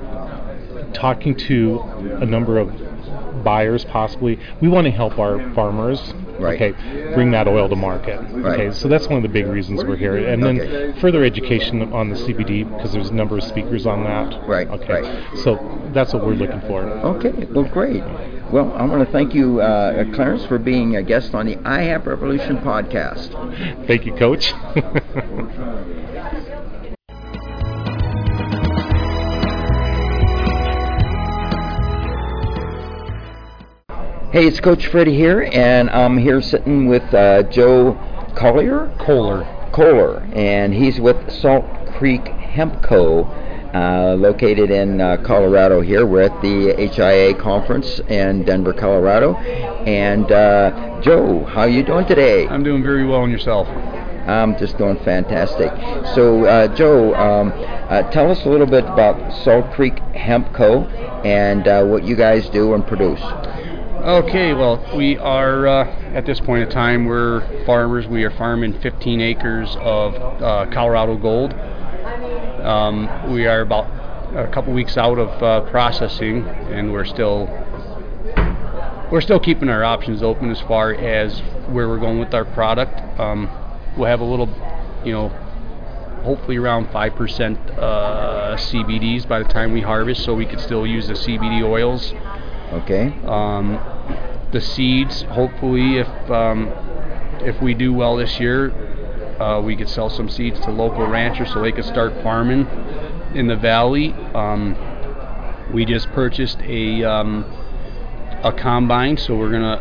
talking 0.92 1.36
to 1.36 1.80
a 2.20 2.26
number 2.26 2.58
of 2.58 2.89
buyers, 3.40 3.84
possibly. 3.86 4.38
We 4.60 4.68
want 4.68 4.84
to 4.86 4.90
help 4.90 5.18
our 5.18 5.52
farmers. 5.54 6.14
Right. 6.38 6.60
Okay, 6.60 7.12
bring 7.12 7.32
that 7.32 7.46
oil 7.46 7.68
to 7.68 7.76
market. 7.76 8.18
Right. 8.30 8.58
Okay, 8.58 8.70
so 8.70 8.88
that's 8.88 9.06
one 9.08 9.16
of 9.18 9.22
the 9.22 9.28
big 9.28 9.46
reasons 9.46 9.84
we're 9.84 9.96
here, 9.96 10.16
and 10.16 10.42
then 10.42 10.58
Okay. 10.58 10.98
further 10.98 11.22
education 11.22 11.92
on 11.92 12.08
the 12.08 12.16
CBD 12.16 12.64
because 12.64 12.92
there's 12.94 13.10
a 13.10 13.14
number 13.14 13.36
of 13.36 13.44
speakers 13.44 13.84
on 13.84 14.04
that. 14.04 14.48
Right, 14.48 14.66
Okay. 14.70 15.02
right. 15.02 15.38
So 15.38 15.58
that's 15.92 16.14
what 16.14 16.24
we're 16.24 16.32
looking 16.32 16.60
for. 16.62 16.80
Okay, 16.82 17.46
well, 17.52 17.64
great. 17.66 18.02
Well, 18.50 18.72
I 18.74 18.84
want 18.86 19.04
to 19.04 19.12
thank 19.12 19.34
you, 19.34 19.60
uh, 19.60 20.04
Clarence, 20.14 20.46
for 20.46 20.58
being 20.58 20.96
a 20.96 21.02
guest 21.02 21.34
on 21.34 21.44
the 21.46 21.56
iHemp 21.56 22.06
Revolution 22.06 22.56
podcast. 22.58 23.28
Thank 23.86 24.06
you, 24.06 24.12
Coach. 24.14 24.54
Hey, 34.32 34.46
it's 34.46 34.60
Coach 34.60 34.86
Freddie 34.86 35.16
here, 35.16 35.50
and 35.52 35.90
I'm 35.90 36.16
here 36.16 36.40
sitting 36.40 36.86
with 36.86 37.02
uh, 37.12 37.42
Joe 37.50 37.98
Collier. 38.36 38.94
Kohler. 39.00 39.42
Kohler, 39.72 40.20
and 40.32 40.72
he's 40.72 41.00
with 41.00 41.32
Salt 41.32 41.64
Creek 41.94 42.28
Hemp 42.28 42.80
Co., 42.80 43.24
uh, 43.74 44.14
located 44.16 44.70
in 44.70 45.00
uh, 45.00 45.16
Colorado. 45.24 45.80
Here, 45.80 46.06
we're 46.06 46.22
at 46.22 46.42
the 46.42 46.76
HIA 46.76 47.34
conference 47.34 47.98
in 48.08 48.44
Denver, 48.44 48.72
Colorado. 48.72 49.34
And 49.34 50.30
uh, 50.30 51.00
Joe, 51.00 51.42
how 51.46 51.64
you 51.64 51.82
doing 51.82 52.06
today? 52.06 52.46
I'm 52.46 52.62
doing 52.62 52.84
very 52.84 53.04
well 53.04 53.22
on 53.22 53.32
yourself. 53.32 53.66
I'm 53.66 54.56
just 54.58 54.78
doing 54.78 54.96
fantastic. 55.00 55.72
So, 56.14 56.44
uh, 56.44 56.72
Joe, 56.76 57.16
um, 57.16 57.52
uh, 57.56 58.08
tell 58.12 58.30
us 58.30 58.44
a 58.44 58.48
little 58.48 58.68
bit 58.68 58.84
about 58.84 59.42
Salt 59.42 59.72
Creek 59.72 59.98
Hemp 60.14 60.52
Co. 60.52 60.84
and 61.24 61.66
uh, 61.66 61.82
what 61.84 62.04
you 62.04 62.14
guys 62.14 62.48
do 62.50 62.74
and 62.74 62.86
produce. 62.86 63.20
Okay, 64.00 64.54
well, 64.54 64.82
we 64.96 65.18
are 65.18 65.66
uh, 65.66 65.84
at 66.14 66.24
this 66.24 66.40
point 66.40 66.62
in 66.62 66.70
time 66.70 67.04
we're 67.04 67.66
farmers. 67.66 68.06
We 68.06 68.24
are 68.24 68.30
farming 68.30 68.80
15 68.80 69.20
acres 69.20 69.76
of 69.78 70.14
uh, 70.14 70.72
Colorado 70.72 71.18
Gold. 71.18 71.52
Um, 71.52 73.30
we 73.30 73.46
are 73.46 73.60
about 73.60 73.84
a 74.34 74.48
couple 74.50 74.72
weeks 74.72 74.96
out 74.96 75.18
of 75.18 75.42
uh, 75.42 75.70
processing, 75.70 76.46
and 76.48 76.94
we're 76.94 77.04
still 77.04 77.44
we're 79.12 79.20
still 79.20 79.38
keeping 79.38 79.68
our 79.68 79.84
options 79.84 80.22
open 80.22 80.50
as 80.50 80.62
far 80.62 80.94
as 80.94 81.40
where 81.68 81.86
we're 81.86 82.00
going 82.00 82.18
with 82.18 82.32
our 82.32 82.46
product. 82.46 82.98
Um, 83.20 83.50
we'll 83.98 84.08
have 84.08 84.20
a 84.20 84.24
little, 84.24 84.48
you 85.04 85.12
know, 85.12 85.28
hopefully 86.24 86.56
around 86.56 86.86
5% 86.86 87.78
uh, 87.78 88.56
CBDs 88.56 89.28
by 89.28 89.40
the 89.40 89.48
time 89.48 89.74
we 89.74 89.82
harvest, 89.82 90.24
so 90.24 90.34
we 90.34 90.46
could 90.46 90.60
still 90.60 90.86
use 90.86 91.06
the 91.06 91.14
CBD 91.14 91.62
oils. 91.62 92.14
Okay. 92.72 93.12
Um, 93.24 93.78
the 94.52 94.60
seeds, 94.60 95.22
hopefully, 95.22 95.98
if 95.98 96.30
um, 96.30 96.68
if 97.40 97.60
we 97.60 97.74
do 97.74 97.92
well 97.92 98.16
this 98.16 98.38
year, 98.38 98.72
uh, 99.40 99.60
we 99.60 99.74
could 99.76 99.88
sell 99.88 100.10
some 100.10 100.28
seeds 100.28 100.60
to 100.60 100.70
local 100.70 101.06
ranchers 101.06 101.52
so 101.52 101.62
they 101.62 101.72
could 101.72 101.84
start 101.84 102.12
farming 102.22 102.66
in 103.34 103.46
the 103.46 103.56
valley. 103.56 104.12
Um, 104.34 104.76
we 105.72 105.84
just 105.84 106.10
purchased 106.12 106.60
a 106.62 107.04
um, 107.04 107.44
a 108.42 108.52
combine, 108.52 109.16
so 109.16 109.36
we're 109.36 109.50
gonna 109.50 109.76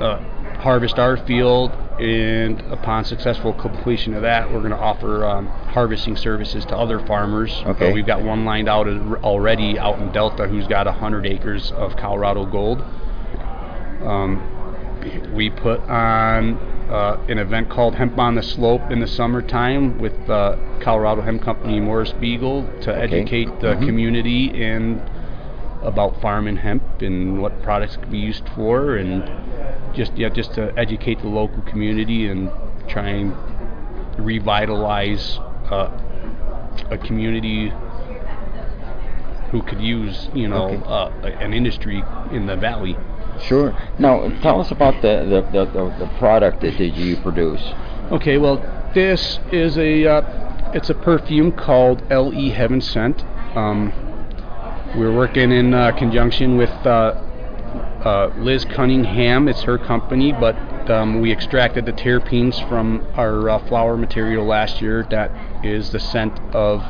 uh, 0.00 0.58
harvest 0.60 0.98
our 0.98 1.16
field, 1.16 1.72
and 2.00 2.60
upon 2.72 3.04
successful 3.04 3.52
completion 3.52 4.14
of 4.14 4.22
that, 4.22 4.50
we're 4.50 4.62
gonna 4.62 4.76
offer 4.76 5.24
um, 5.26 5.46
harvesting 5.46 6.16
services 6.16 6.64
to 6.66 6.76
other 6.76 6.98
farmers. 7.06 7.62
Okay. 7.66 7.90
Uh, 7.90 7.94
we've 7.94 8.06
got 8.06 8.22
one 8.22 8.44
lined 8.44 8.68
out 8.68 8.88
already 9.22 9.78
out 9.78 9.98
in 9.98 10.10
Delta 10.12 10.48
who's 10.48 10.66
got 10.66 10.86
100 10.86 11.26
acres 11.26 11.70
of 11.72 11.96
Colorado 11.96 12.46
gold. 12.46 12.82
Um, 14.02 14.40
we 15.34 15.50
put 15.50 15.80
on 15.82 16.54
uh, 16.90 17.22
an 17.28 17.38
event 17.38 17.68
called 17.68 17.94
Hemp 17.94 18.18
on 18.18 18.34
the 18.34 18.42
Slope 18.42 18.90
in 18.90 19.00
the 19.00 19.06
summertime 19.06 19.98
with 19.98 20.28
uh, 20.28 20.56
Colorado 20.80 21.20
Hemp 21.22 21.42
Company 21.42 21.80
Morris 21.80 22.12
Beegle 22.12 22.80
to 22.82 22.96
educate 22.96 23.60
the 23.60 23.74
Mhm. 23.76 23.86
community 23.86 24.62
and 24.64 25.00
about 25.82 26.20
farming 26.20 26.56
hemp 26.56 26.82
and 27.00 27.40
what 27.40 27.62
products 27.62 27.96
can 27.96 28.10
be 28.10 28.18
used 28.18 28.46
for, 28.54 28.96
and 28.96 29.22
just 29.94 30.16
yeah, 30.16 30.28
just 30.28 30.54
to 30.54 30.72
educate 30.78 31.20
the 31.20 31.28
local 31.28 31.62
community 31.62 32.28
and 32.28 32.50
try 32.88 33.08
and 33.08 33.34
revitalize 34.18 35.38
uh, 35.70 35.90
a 36.90 36.98
community 36.98 37.72
who 39.50 39.62
could 39.62 39.80
use 39.80 40.28
you 40.34 40.48
know 40.48 40.68
Okay. 40.68 40.82
uh, 40.86 41.38
an 41.40 41.52
industry 41.52 42.02
in 42.32 42.46
the 42.46 42.56
valley. 42.56 42.96
Sure. 43.42 43.74
Now, 43.98 44.28
tell 44.42 44.60
us 44.60 44.70
about 44.70 45.00
the, 45.00 45.24
the, 45.24 45.40
the, 45.50 45.64
the, 45.72 46.04
the 46.04 46.10
product 46.18 46.60
that, 46.60 46.78
you 46.78 47.16
produce. 47.16 47.62
Okay, 48.12 48.36
well, 48.36 48.58
this 48.94 49.38
is 49.50 49.78
a 49.78 50.06
uh, 50.06 50.72
it's 50.74 50.90
a 50.90 50.94
perfume 50.94 51.52
called 51.52 52.02
Le 52.10 52.50
Heaven 52.50 52.80
Scent. 52.80 53.24
Um, 53.56 53.92
we're 54.96 55.14
working 55.14 55.52
in 55.52 55.72
uh, 55.72 55.92
conjunction 55.92 56.56
with 56.56 56.70
uh, 58.04 58.30
Liz 58.38 58.64
Cunningham. 58.64 59.48
It's 59.48 59.62
her 59.62 59.78
company, 59.78 60.32
but 60.32 60.56
um, 60.90 61.20
we 61.20 61.32
extracted 61.32 61.86
the 61.86 61.92
terpenes 61.92 62.66
from 62.68 63.06
our 63.14 63.48
uh, 63.48 63.58
flower 63.66 63.96
material 63.96 64.44
last 64.44 64.80
year. 64.80 65.06
That 65.10 65.30
is 65.64 65.90
the 65.90 66.00
scent 66.00 66.38
of 66.54 66.82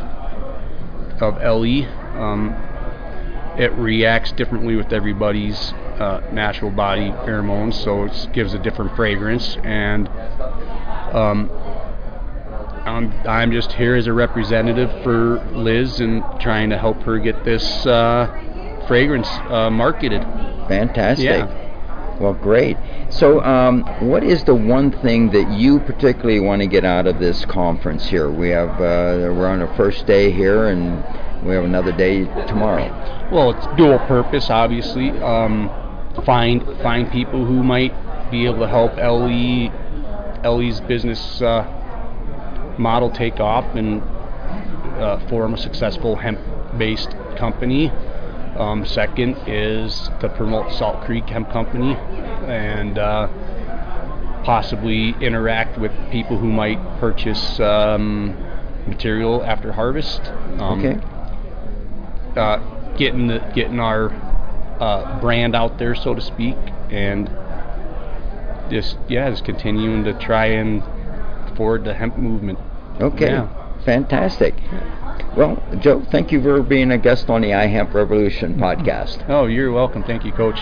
of 1.21 1.37
Le. 1.37 1.87
Um, 2.19 2.55
it 3.59 3.73
reacts 3.73 4.33
differently 4.33 4.77
with 4.77 4.93
everybody's 4.93 5.73
uh, 5.99 6.23
natural 6.33 6.71
body 6.71 7.11
pheromones, 7.11 7.75
so 7.75 8.05
it 8.05 8.29
gives 8.33 8.55
a 8.55 8.59
different 8.59 8.97
fragrance. 8.97 9.59
And 9.63 10.09
um, 11.13 11.51
I'm, 12.87 13.13
I'm 13.29 13.53
just 13.53 13.73
here 13.73 13.97
as 13.97 14.07
a 14.07 14.13
representative 14.13 15.03
for 15.03 15.45
Liz 15.53 16.01
and 16.01 16.23
trying 16.41 16.71
to 16.71 16.79
help 16.79 17.03
her 17.03 17.19
get 17.19 17.45
this 17.45 17.85
uh, 17.85 18.85
fragrance 18.87 19.29
uh, 19.29 19.69
marketed. 19.71 20.23
Fantastic. 20.71 21.27
Yeah. 21.27 22.19
Well, 22.21 22.35
great. 22.35 22.77
So, 23.09 23.41
um, 23.43 23.83
what 24.01 24.23
is 24.23 24.45
the 24.45 24.55
one 24.55 24.93
thing 24.93 25.31
that 25.31 25.51
you 25.53 25.81
particularly 25.81 26.39
want 26.39 26.61
to 26.61 26.69
get 26.69 26.85
out 26.85 27.07
of 27.07 27.19
this 27.19 27.45
conference 27.47 28.07
here? 28.07 28.31
We 28.31 28.51
have 28.51 28.71
uh, 28.75 29.33
we're 29.35 29.49
on 29.49 29.61
the 29.61 29.75
first 29.75 30.07
day 30.07 30.31
here, 30.31 30.69
and 30.69 31.03
we 31.45 31.55
have 31.55 31.65
another 31.65 31.93
day 31.93 32.25
tomorrow. 32.47 32.89
Well, 33.33 33.51
it's 33.51 33.67
dual 33.77 33.99
purpose, 34.01 34.51
obviously. 34.51 35.11
Um, 35.11 35.71
find 36.25 36.63
find 36.83 37.11
people 37.11 37.45
who 37.45 37.63
might 37.63 37.95
be 38.31 38.45
able 38.45 38.61
to 38.61 38.69
help 38.69 38.97
LE 38.97 39.73
LE's 40.45 40.81
business 40.83 41.41
uh, 41.41 41.65
model 42.79 43.11
take 43.11 43.41
off 43.41 43.65
and 43.75 44.03
uh, 45.01 45.19
form 45.29 45.55
a 45.55 45.59
successful 45.59 46.17
hemp-based 46.17 47.11
company. 47.37 47.91
Um, 48.57 48.85
second 48.85 49.37
is 49.47 50.11
to 50.21 50.29
promote 50.29 50.73
Salt 50.73 51.03
Creek 51.05 51.29
Hemp 51.29 51.51
Company 51.51 51.95
and 52.47 52.99
uh, 52.99 53.29
possibly 54.45 55.11
interact 55.21 55.79
with 55.79 55.93
people 56.11 56.37
who 56.37 56.51
might 56.51 56.79
purchase 56.99 57.61
um, 57.61 58.37
material 58.87 59.43
after 59.45 59.73
harvest. 59.73 60.21
Um, 60.59 60.85
Okay. 60.85 60.99
uh, 62.37 62.59
getting 62.97 63.29
the, 63.29 63.39
getting 63.55 63.79
our 63.81 64.11
uh, 64.81 65.21
brand 65.21 65.55
out 65.55 65.79
there, 65.79 65.95
so 65.95 66.15
to 66.15 66.21
speak, 66.21 66.57
and 66.91 67.31
just 68.71 68.97
yeah, 69.09 69.29
just 69.31 69.45
continuing 69.45 70.05
to 70.05 70.13
try 70.15 70.47
and 70.47 70.83
forward 71.57 71.85
the 71.85 71.95
hemp 71.95 72.17
movement. 72.17 72.59
Okay. 73.01 73.31
Yeah. 73.31 73.49
Fantastic. 73.85 74.55
Well, 75.37 75.63
Joe, 75.81 76.05
thank 76.11 76.33
you 76.33 76.43
for 76.43 76.61
being 76.63 76.91
a 76.91 76.99
guest 76.99 77.31
on 77.31 77.43
the 77.43 77.51
iHemp 77.51 77.95
Revolution 77.95 78.57
podcast. 78.57 79.25
Oh, 79.31 79.47
you're 79.47 79.71
welcome. 79.71 80.03
Thank 80.03 80.25
you, 80.25 80.33
Coach. 80.33 80.59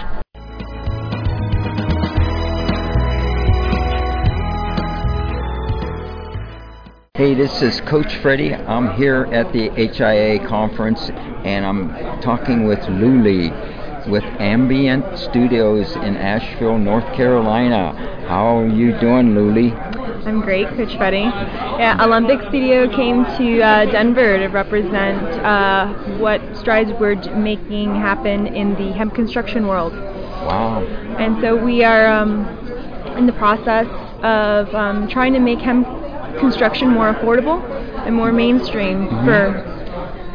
Hey, 7.14 7.34
this 7.34 7.62
is 7.62 7.80
Coach 7.80 8.14
Freddie. 8.16 8.54
I'm 8.54 8.94
here 8.96 9.24
at 9.32 9.52
the 9.52 9.70
HIA 9.70 10.46
conference 10.46 11.10
and 11.44 11.64
I'm 11.64 12.20
talking 12.20 12.66
with 12.66 12.86
Luly 12.88 13.50
with 14.08 14.24
Alembic 14.38 15.18
Studios 15.18 15.96
in 15.96 16.16
Asheville, 16.16 16.78
North 16.78 17.10
Carolina. 17.14 17.92
How 18.28 18.58
are 18.58 18.68
you 18.68 18.98
doing, 19.00 19.34
Luly? 19.34 19.70
I'm 20.28 20.42
great, 20.42 20.68
Coach 20.76 20.94
Freddie. 20.98 21.22
Yeah, 21.22 21.96
Alembic 22.04 22.40
Studio 22.50 22.86
came 22.94 23.24
to 23.38 23.62
uh, 23.62 23.84
Denver 23.86 24.36
to 24.36 24.48
represent 24.48 25.22
uh, 25.42 25.90
what 26.18 26.42
strides 26.54 26.90
we're 27.00 27.14
d- 27.14 27.30
making 27.30 27.94
happen 27.94 28.46
in 28.46 28.74
the 28.74 28.92
hemp 28.92 29.14
construction 29.14 29.66
world. 29.66 29.94
Wow. 29.94 30.82
And 31.18 31.40
so 31.40 31.56
we 31.56 31.82
are 31.82 32.06
um, 32.08 32.46
in 33.16 33.24
the 33.24 33.32
process 33.32 33.86
of 34.22 34.74
um, 34.74 35.08
trying 35.08 35.32
to 35.32 35.38
make 35.40 35.60
hemp 35.60 35.86
construction 36.38 36.88
more 36.88 37.14
affordable 37.14 37.62
and 38.06 38.14
more 38.14 38.30
mainstream 38.30 39.08
for. 39.24 39.64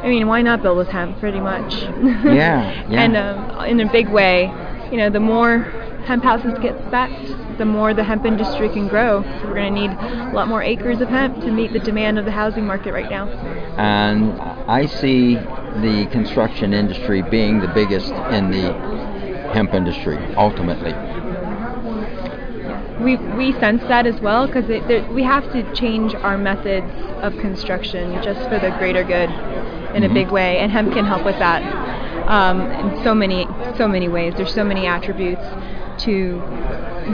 I 0.01 0.07
mean, 0.09 0.25
why 0.27 0.41
not 0.41 0.63
build 0.63 0.79
with 0.79 0.87
hemp? 0.89 1.19
Pretty 1.19 1.39
much. 1.39 1.75
Yeah, 1.83 2.87
yeah. 2.89 3.03
and 3.03 3.15
um, 3.15 3.65
in 3.65 3.79
a 3.79 3.91
big 3.91 4.09
way, 4.09 4.45
you 4.91 4.97
know, 4.97 5.11
the 5.11 5.19
more 5.19 5.82
hemp 6.05 6.23
houses 6.23 6.53
get 6.59 6.77
spec'd, 6.87 7.57
the 7.57 7.65
more 7.65 7.93
the 7.93 8.03
hemp 8.03 8.25
industry 8.25 8.69
can 8.69 8.87
grow. 8.87 9.23
So 9.23 9.47
we're 9.47 9.55
going 9.55 9.73
to 9.73 9.81
need 9.81 9.91
a 9.91 10.31
lot 10.33 10.47
more 10.47 10.61
acres 10.61 11.01
of 11.01 11.09
hemp 11.09 11.39
to 11.41 11.51
meet 11.51 11.73
the 11.73 11.79
demand 11.79 12.19
of 12.19 12.25
the 12.25 12.31
housing 12.31 12.65
market 12.65 12.93
right 12.93 13.09
now. 13.09 13.27
And 13.77 14.39
I 14.67 14.85
see 14.85 15.35
the 15.35 16.07
construction 16.11 16.73
industry 16.73 17.21
being 17.21 17.59
the 17.59 17.67
biggest 17.69 18.11
in 18.11 18.51
the 18.51 18.73
hemp 19.53 19.73
industry, 19.73 20.17
ultimately. 20.35 20.93
We, 23.03 23.17
we 23.17 23.53
sense 23.59 23.81
that 23.83 24.05
as 24.05 24.19
well 24.21 24.47
because 24.47 24.67
we 25.09 25.23
have 25.23 25.51
to 25.51 25.73
change 25.73 26.15
our 26.15 26.37
methods 26.37 26.91
of 27.21 27.37
construction 27.39 28.21
just 28.23 28.41
for 28.49 28.59
the 28.59 28.69
greater 28.77 29.03
good 29.03 29.29
in 29.95 30.03
a 30.03 30.13
big 30.13 30.29
way, 30.31 30.57
and 30.59 30.71
hemp 30.71 30.93
can 30.93 31.05
help 31.05 31.25
with 31.25 31.37
that 31.39 31.61
um, 32.27 32.61
in 32.61 33.03
so 33.03 33.13
many 33.13 33.47
so 33.77 33.87
many 33.87 34.07
ways. 34.07 34.33
There's 34.35 34.53
so 34.53 34.63
many 34.63 34.85
attributes 34.85 35.43
to 35.99 36.41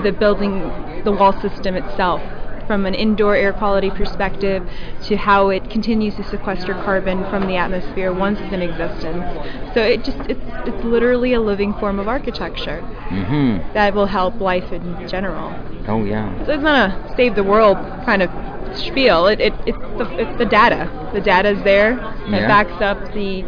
the 0.03 0.11
building, 0.11 0.59
the 1.03 1.11
wall 1.11 1.33
system 1.41 1.75
itself, 1.75 2.21
from 2.67 2.85
an 2.85 2.93
indoor 2.93 3.35
air 3.35 3.51
quality 3.51 3.89
perspective 3.89 4.67
to 5.03 5.17
how 5.17 5.49
it 5.49 5.69
continues 5.71 6.15
to 6.15 6.23
sequester 6.23 6.73
carbon 6.75 7.23
from 7.29 7.47
the 7.47 7.55
atmosphere 7.55 8.13
once 8.13 8.39
it's 8.39 8.53
in 8.53 8.61
existence. 8.61 9.25
So 9.73 9.81
it 9.81 10.03
just 10.03 10.19
it's 10.29 10.39
it's 10.67 10.83
literally 10.83 11.33
a 11.33 11.39
living 11.41 11.73
form 11.73 11.99
of 11.99 12.07
architecture 12.07 12.81
Mm-hmm. 13.09 13.73
that 13.73 13.95
will 13.95 14.05
help 14.05 14.39
life 14.39 14.71
in 14.71 15.07
general. 15.07 15.49
Oh, 15.87 16.03
yeah. 16.03 16.45
So 16.45 16.53
it's 16.53 16.61
not 16.61 16.91
a 16.91 17.15
save 17.15 17.33
the 17.33 17.43
world 17.43 17.77
kind 18.05 18.21
of 18.21 18.29
spiel. 18.77 19.25
It, 19.25 19.39
it 19.39 19.53
it's 19.65 19.77
the 19.97 20.05
it's 20.19 20.37
the 20.37 20.45
data. 20.45 20.87
The 21.11 21.21
data 21.21 21.49
is 21.49 21.63
there 21.63 21.95
that 21.95 22.29
Yeah. 22.41 22.47
backs 22.47 22.79
up 22.83 22.99
the 23.15 23.43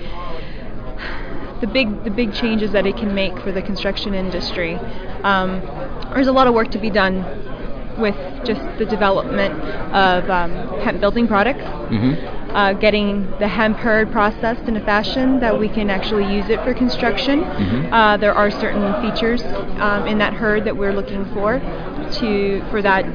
the 1.62 1.68
big 1.68 2.04
the 2.04 2.12
big 2.12 2.34
changes 2.34 2.72
that 2.72 2.86
it 2.86 2.98
can 2.98 3.14
make 3.14 3.38
for 3.40 3.52
the 3.52 3.62
construction 3.62 4.14
industry. 4.14 4.76
Um, 5.24 5.62
there's 6.14 6.28
a 6.28 6.32
lot 6.32 6.48
of 6.48 6.54
work 6.54 6.72
to 6.72 6.80
be 6.80 6.90
done 6.90 7.24
with 8.00 8.16
just 8.46 8.62
the 8.80 8.86
development 8.86 9.54
of 9.94 10.30
um, 10.30 10.52
hemp 10.82 11.00
building 11.00 11.28
products. 11.28 11.62
Mm-hmm. 11.62 12.38
Uh, 12.52 12.74
getting 12.74 13.30
the 13.40 13.48
hemp 13.48 13.78
hurd 13.78 14.12
processed 14.12 14.64
in 14.68 14.76
a 14.76 14.84
fashion 14.84 15.40
that 15.40 15.58
we 15.58 15.70
can 15.70 15.90
actually 15.90 16.26
use 16.36 16.50
it 16.50 16.62
for 16.66 16.74
construction. 16.74 17.44
Mhm. 17.44 17.94
Uh, 17.94 18.18
there 18.18 18.34
are 18.34 18.52
certain 18.52 18.92
features 19.02 19.42
um, 19.80 20.06
in 20.06 20.18
that 20.18 20.34
hurd 20.34 20.66
that 20.66 20.76
we're 20.76 20.92
looking 20.92 21.24
for 21.34 21.62
to 22.14 22.62
for 22.70 22.82
that 22.82 23.06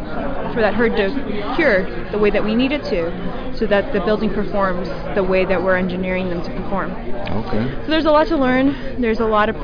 for 0.54 0.60
that 0.60 0.74
hurd 0.74 0.96
to 0.96 1.54
cure 1.56 2.10
the 2.10 2.18
way 2.18 2.30
that 2.30 2.44
we 2.44 2.54
need 2.54 2.72
it 2.72 2.84
to, 2.84 3.56
so 3.56 3.66
that 3.66 3.92
the 3.92 4.00
building 4.00 4.32
performs 4.32 4.88
the 5.14 5.22
way 5.22 5.44
that 5.44 5.62
we're 5.62 5.76
engineering 5.76 6.28
them 6.28 6.42
to 6.42 6.50
perform. 6.50 6.90
Okay. 6.92 7.82
So 7.84 7.90
there's 7.90 8.06
a 8.06 8.10
lot 8.10 8.26
to 8.28 8.36
learn. 8.36 9.00
There's 9.00 9.20
a 9.20 9.26
lot 9.26 9.48
of 9.48 9.56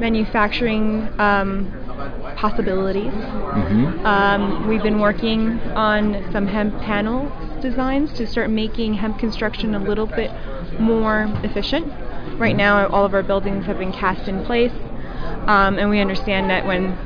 manufacturing 0.00 1.08
um, 1.20 1.72
possibilities. 2.36 3.12
Mm-hmm. 3.12 4.04
Um, 4.04 4.68
we've 4.68 4.82
been 4.82 4.98
working 4.98 5.60
on 5.74 6.30
some 6.32 6.46
hemp 6.46 6.80
panel 6.80 7.30
designs 7.60 8.12
to 8.14 8.26
start 8.26 8.50
making 8.50 8.94
hemp 8.94 9.18
construction 9.18 9.74
a 9.74 9.78
little 9.78 10.06
bit 10.06 10.30
more 10.80 11.32
efficient. 11.44 11.86
Right 12.38 12.56
now, 12.56 12.88
all 12.88 13.04
of 13.04 13.14
our 13.14 13.22
buildings 13.22 13.66
have 13.66 13.78
been 13.78 13.92
cast 13.92 14.26
in 14.26 14.44
place, 14.44 14.72
um, 15.46 15.78
and 15.78 15.88
we 15.90 16.00
understand 16.00 16.50
that 16.50 16.66
when 16.66 16.96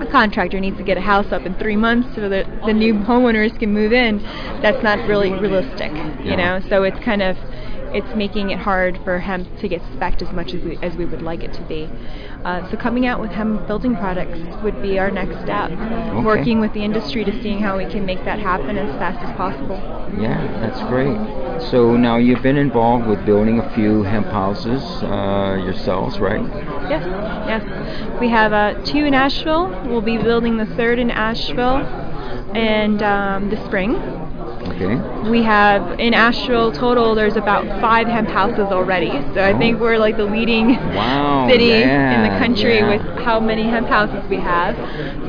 a 0.00 0.06
contractor 0.06 0.58
needs 0.60 0.76
to 0.78 0.82
get 0.82 0.96
a 0.96 1.00
house 1.00 1.32
up 1.32 1.42
in 1.42 1.54
three 1.56 1.76
months 1.76 2.08
so 2.14 2.28
that 2.28 2.46
the 2.66 2.72
new 2.72 2.94
homeowners 2.94 3.56
can 3.58 3.72
move 3.72 3.92
in, 3.92 4.18
that's 4.62 4.82
not 4.82 4.98
really 5.08 5.30
realistic, 5.32 5.92
Yeah. 5.92 6.22
you 6.30 6.36
know. 6.36 6.60
So 6.68 6.82
it's 6.82 6.98
kind 7.04 7.22
of 7.22 7.36
it's 7.94 8.14
making 8.16 8.50
it 8.50 8.58
hard 8.58 8.98
for 9.04 9.18
hemp 9.18 9.48
to 9.60 9.68
get 9.68 9.82
spec'd 9.94 10.22
as 10.22 10.32
much 10.32 10.54
as 10.54 10.62
we, 10.62 10.76
as 10.78 10.96
we 10.96 11.04
would 11.04 11.22
like 11.22 11.42
it 11.42 11.52
to 11.54 11.62
be. 11.62 11.88
Uh, 12.44 12.68
so 12.70 12.76
coming 12.76 13.06
out 13.06 13.20
with 13.20 13.30
hemp 13.30 13.66
building 13.66 13.94
products 13.96 14.38
would 14.62 14.80
be 14.82 14.98
our 14.98 15.10
next 15.10 15.42
step. 15.42 15.70
Okay. 15.70 16.24
Working 16.24 16.60
with 16.60 16.72
the 16.72 16.82
industry 16.82 17.24
to 17.24 17.42
seeing 17.42 17.60
how 17.60 17.76
we 17.76 17.84
can 17.86 18.04
make 18.04 18.24
that 18.24 18.38
happen 18.38 18.76
as 18.78 18.90
fast 18.98 19.18
as 19.22 19.36
possible. 19.36 19.76
Yeah, 20.20 20.40
that's 20.60 20.80
great. 20.88 21.16
So 21.70 21.96
now 21.96 22.16
you've 22.16 22.42
been 22.42 22.56
involved 22.56 23.06
with 23.06 23.24
building 23.24 23.60
a 23.60 23.74
few 23.74 24.02
hemp 24.02 24.26
houses 24.26 24.82
uh, 25.02 25.60
yourselves, 25.62 26.18
right? 26.18 26.42
Yes, 26.90 27.04
yes. 27.46 28.20
We 28.20 28.28
have 28.28 28.52
uh, 28.52 28.74
two 28.84 29.04
in 29.04 29.14
Asheville. 29.14 29.68
We'll 29.86 30.02
be 30.02 30.18
building 30.18 30.56
the 30.56 30.66
third 30.66 30.98
in 30.98 31.10
Asheville 31.10 31.86
and 32.54 33.02
um, 33.02 33.50
the 33.50 33.64
spring. 33.66 33.94
Okay. 34.68 35.30
We 35.30 35.42
have 35.42 35.98
in 35.98 36.14
Asheville 36.14 36.72
total. 36.72 37.14
There's 37.14 37.36
about 37.36 37.66
five 37.80 38.06
hemp 38.06 38.28
houses 38.28 38.66
already. 38.70 39.10
So 39.34 39.42
I 39.44 39.56
think 39.58 39.80
we're 39.80 39.98
like 39.98 40.16
the 40.16 40.24
leading 40.24 40.76
Wow, 40.94 41.48
city 41.48 41.72
in 41.72 42.22
the 42.22 42.38
country 42.38 42.76
yeah. 42.76 42.88
with 42.88 43.02
how 43.24 43.40
many 43.40 43.62
hemp 43.64 43.88
houses 43.88 44.28
we 44.28 44.36
have. 44.36 44.76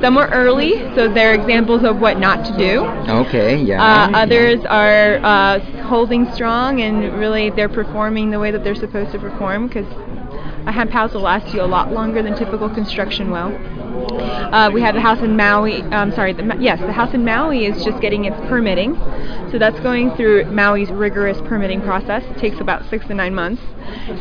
Some 0.01 0.17
are 0.17 0.29
early, 0.29 0.79
so 0.95 1.07
they're 1.07 1.33
examples 1.33 1.83
of 1.83 1.99
what 1.99 2.19
not 2.19 2.45
to 2.45 2.57
do. 2.57 2.85
Okay, 3.11 3.57
yeah. 3.57 3.81
Uh, 3.81 4.17
others 4.17 4.63
are 4.65 5.17
uh, 5.23 5.59
holding 5.83 6.31
strong 6.33 6.81
and 6.81 7.13
really 7.19 7.49
they're 7.49 7.69
performing 7.69 8.29
the 8.31 8.39
way 8.39 8.51
that 8.51 8.63
they're 8.63 8.75
supposed 8.75 9.11
to 9.11 9.19
perform 9.19 9.67
because 9.67 9.87
a 10.65 10.71
hemp 10.71 10.91
house 10.91 11.13
will 11.13 11.21
last 11.21 11.53
you 11.53 11.61
a 11.61 11.65
lot 11.65 11.91
longer 11.91 12.21
than 12.21 12.35
typical 12.35 12.69
construction 12.69 13.31
will. 13.31 13.51
Uh, 13.93 14.69
we 14.71 14.81
have 14.81 14.95
the 14.95 15.01
house 15.01 15.19
in 15.19 15.35
Maui. 15.35 15.81
Um, 15.81 16.11
sorry, 16.11 16.33
the, 16.33 16.55
yes, 16.59 16.79
the 16.79 16.91
house 16.91 17.13
in 17.13 17.25
Maui 17.25 17.65
is 17.65 17.83
just 17.83 18.01
getting 18.01 18.25
its 18.25 18.37
permitting. 18.47 18.95
So 19.51 19.57
that's 19.59 19.79
going 19.79 20.15
through 20.15 20.45
Maui's 20.45 20.91
rigorous 20.91 21.39
permitting 21.41 21.81
process. 21.81 22.23
It 22.23 22.37
takes 22.37 22.59
about 22.59 22.89
six 22.89 23.05
to 23.07 23.13
nine 23.13 23.33
months. 23.33 23.61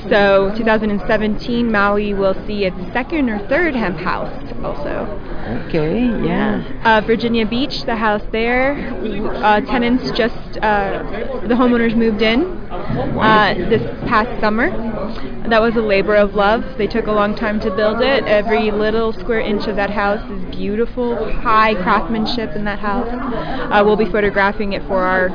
So 0.09 0.53
2017, 0.57 1.71
Maui 1.71 2.15
will 2.15 2.35
see 2.47 2.65
its 2.65 2.77
second 2.93 3.29
or 3.29 3.39
third 3.49 3.75
hemp 3.75 3.99
house 3.99 4.53
also. 4.63 5.21
Okay, 5.69 6.07
yeah. 6.25 6.63
Uh, 6.85 7.01
Virginia 7.01 7.47
Beach, 7.47 7.85
the 7.85 7.97
house 7.97 8.23
there, 8.33 8.75
uh, 9.43 9.61
tenants 9.61 10.11
just, 10.13 10.59
uh, 10.59 11.03
the 11.47 11.55
homeowners 11.55 11.97
moved 11.97 12.23
in 12.23 12.62
uh, 12.73 13.55
this 13.55 13.83
past 14.09 14.41
summer. 14.41 14.71
That 15.49 15.61
was 15.61 15.77
a 15.77 15.81
labor 15.81 16.15
of 16.15 16.35
love. 16.35 16.65
They 16.79 16.87
took 16.87 17.07
a 17.07 17.13
long 17.13 17.35
time 17.35 17.61
to 17.61 17.71
build 17.75 18.01
it. 18.01 18.25
Every 18.25 18.71
little 18.71 19.13
square 19.13 19.41
inch 19.41 19.67
of 19.67 19.77
that 19.77 19.91
house 19.91 20.29
is 20.31 20.57
beautiful, 20.57 21.33
high 21.41 21.75
craftsmanship 21.75 22.57
in 22.57 22.65
that 22.65 22.79
house. 22.79 23.09
Uh, 23.11 23.83
we'll 23.85 23.97
be 23.97 24.07
photographing 24.07 24.73
it 24.73 24.83
for 24.87 25.05
our 25.05 25.29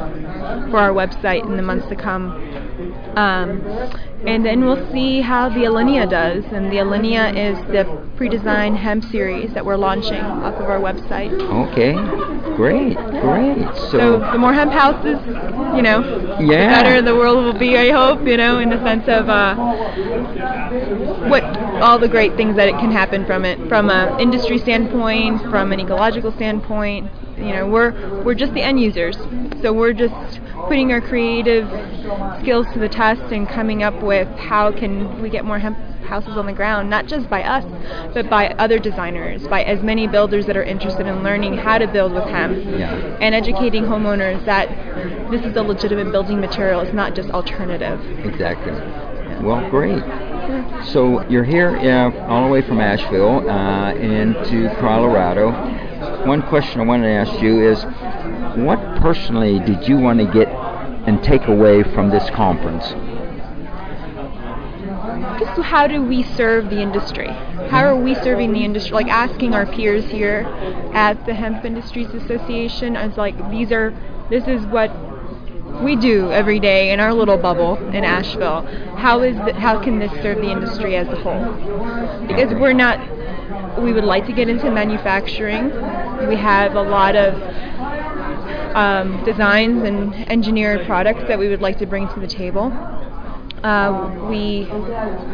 for 0.69 0.77
our 0.79 0.91
website 0.91 1.45
in 1.45 1.57
the 1.57 1.63
months 1.63 1.87
to 1.87 1.95
come. 1.95 2.66
Um, 3.17 3.61
and 4.27 4.45
then 4.45 4.63
we'll 4.63 4.91
see 4.91 5.21
how 5.21 5.49
the 5.49 5.61
Alinea 5.61 6.07
does. 6.07 6.43
And 6.51 6.71
the 6.71 6.77
Alinea 6.77 7.33
is 7.35 7.57
the 7.71 7.83
pre-designed 8.15 8.77
hemp 8.77 9.03
series 9.05 9.51
that 9.55 9.65
we're 9.65 9.75
launching 9.75 10.21
off 10.21 10.53
of 10.53 10.69
our 10.69 10.79
website. 10.79 11.33
Okay, 11.71 11.93
great, 12.55 12.95
great. 13.21 13.57
So 13.75 13.97
So, 13.97 14.19
the 14.19 14.37
more 14.37 14.53
hemp 14.53 14.71
houses, 14.71 15.17
you 15.75 15.81
know, 15.81 16.01
the 16.37 16.45
Yeah. 16.45 16.69
better 16.83 17.01
the 17.01 17.15
world 17.15 17.43
will 17.43 17.57
be. 17.57 17.75
I 17.77 17.89
hope, 17.89 18.27
you 18.27 18.37
know, 18.37 18.59
in 18.59 18.69
the 18.69 18.77
sense 18.83 19.07
of 19.07 19.29
uh, 19.29 19.55
what 21.27 21.43
all 21.81 21.97
the 21.97 22.07
great 22.07 22.35
things 22.35 22.55
that 22.57 22.67
it 22.67 22.77
can 22.77 22.91
happen 22.91 23.25
from 23.25 23.45
it, 23.45 23.57
from 23.67 23.89
an 23.89 24.19
industry 24.19 24.59
standpoint, 24.59 25.41
from 25.49 25.71
an 25.71 25.79
ecological 25.79 26.31
standpoint. 26.33 27.09
You 27.37 27.53
know, 27.53 27.67
we're 27.67 28.23
we're 28.23 28.33
just 28.33 28.53
the 28.53 28.61
end 28.61 28.79
users, 28.81 29.15
so 29.61 29.71
we're 29.71 29.93
just 29.93 30.13
putting 30.67 30.91
our 30.91 30.99
creative 31.01 31.67
skills 32.41 32.65
to 32.73 32.79
the 32.79 32.89
test 32.89 33.21
and 33.31 33.47
coming 33.47 33.83
up 33.83 34.01
with 34.01 34.27
how 34.37 34.71
can 34.71 35.21
we 35.21 35.29
get 35.29 35.45
more 35.45 35.59
hemp 35.59 35.77
houses 36.05 36.35
on 36.37 36.45
the 36.45 36.53
ground, 36.53 36.89
not 36.89 37.05
just 37.05 37.29
by 37.29 37.43
us, 37.43 37.63
but 38.13 38.29
by 38.29 38.47
other 38.57 38.79
designers, 38.79 39.45
by 39.47 39.61
as 39.63 39.83
many 39.83 40.07
builders 40.07 40.45
that 40.47 40.55
are 40.57 40.63
interested 40.63 41.05
in 41.05 41.21
learning 41.21 41.57
how 41.57 41.77
to 41.77 41.85
build 41.85 42.13
with 42.13 42.23
hemp 42.23 42.57
Yeah. 42.65 42.93
and 43.21 43.35
educating 43.35 43.83
homeowners 43.83 44.43
that 44.45 44.69
this 45.29 45.43
is 45.45 45.55
a 45.57 45.61
legitimate 45.61 46.11
building 46.11 46.39
material. 46.39 46.79
It's 46.81 46.93
not 46.93 47.13
just 47.13 47.29
alternative. 47.29 47.99
exactly. 48.25 48.71
Well, 49.45 49.69
great. 49.69 50.01
So 50.85 51.27
you're 51.29 51.43
here 51.43 51.75
uh, 51.77 52.25
all 52.27 52.45
the 52.45 52.51
way 52.51 52.61
from 52.61 52.79
Asheville 52.79 53.47
uh, 53.49 53.93
into 53.93 54.73
Colorado. 54.79 55.51
One 56.25 56.41
question 56.43 56.81
I 56.81 56.83
wanted 56.83 57.03
to 57.03 57.13
ask 57.13 57.41
you 57.41 57.61
is, 57.61 57.83
what 58.57 58.79
personally 59.01 59.59
did 59.59 59.87
you 59.87 59.97
want 59.97 60.19
to 60.19 60.25
get 60.25 60.47
and 61.07 61.23
take 61.23 61.47
away 61.47 61.83
from 61.83 62.09
this 62.09 62.29
conference? 62.31 62.85
Just 65.39 65.61
how 65.61 65.87
do 65.87 66.01
we 66.01 66.23
serve 66.23 66.69
the 66.69 66.81
industry? 66.81 67.27
How 67.69 67.85
are 67.85 67.95
we 67.95 68.15
serving 68.15 68.53
the 68.53 68.63
industry? 68.63 68.93
Like 68.93 69.07
asking 69.07 69.53
our 69.53 69.65
peers 69.65 70.05
here 70.05 70.41
at 70.93 71.25
the 71.25 71.33
Hemp 71.33 71.63
Industries 71.63 72.09
Association, 72.09 72.97
I 72.97 73.07
was 73.07 73.17
like, 73.17 73.35
these 73.51 73.71
are, 73.71 73.93
this 74.29 74.47
is 74.47 74.65
what 74.65 74.91
we 75.81 75.95
do 75.95 76.31
every 76.31 76.59
day 76.59 76.91
in 76.91 76.99
our 76.99 77.13
little 77.13 77.37
bubble 77.37 77.77
in 77.89 78.03
Asheville. 78.03 78.61
How 78.95 79.21
is 79.21 79.35
the, 79.37 79.53
how 79.53 79.79
can 79.81 79.99
this 79.99 80.11
serve 80.23 80.37
the 80.37 80.49
industry 80.49 80.95
as 80.95 81.07
a 81.07 81.15
whole? 81.15 81.53
Because 82.27 82.53
we're 82.53 82.73
not. 82.73 82.99
We 83.79 83.93
would 83.93 84.03
like 84.03 84.25
to 84.27 84.33
get 84.33 84.49
into 84.49 84.69
manufacturing. 84.71 85.69
We 86.27 86.35
have 86.35 86.75
a 86.75 86.81
lot 86.81 87.15
of 87.15 87.35
um, 88.75 89.23
designs 89.23 89.83
and 89.83 90.13
engineered 90.29 90.85
products 90.85 91.23
that 91.27 91.39
we 91.39 91.47
would 91.47 91.61
like 91.61 91.79
to 91.79 91.85
bring 91.85 92.07
to 92.09 92.19
the 92.19 92.27
table. 92.27 92.71
Uh, 93.63 94.27
we 94.29 94.67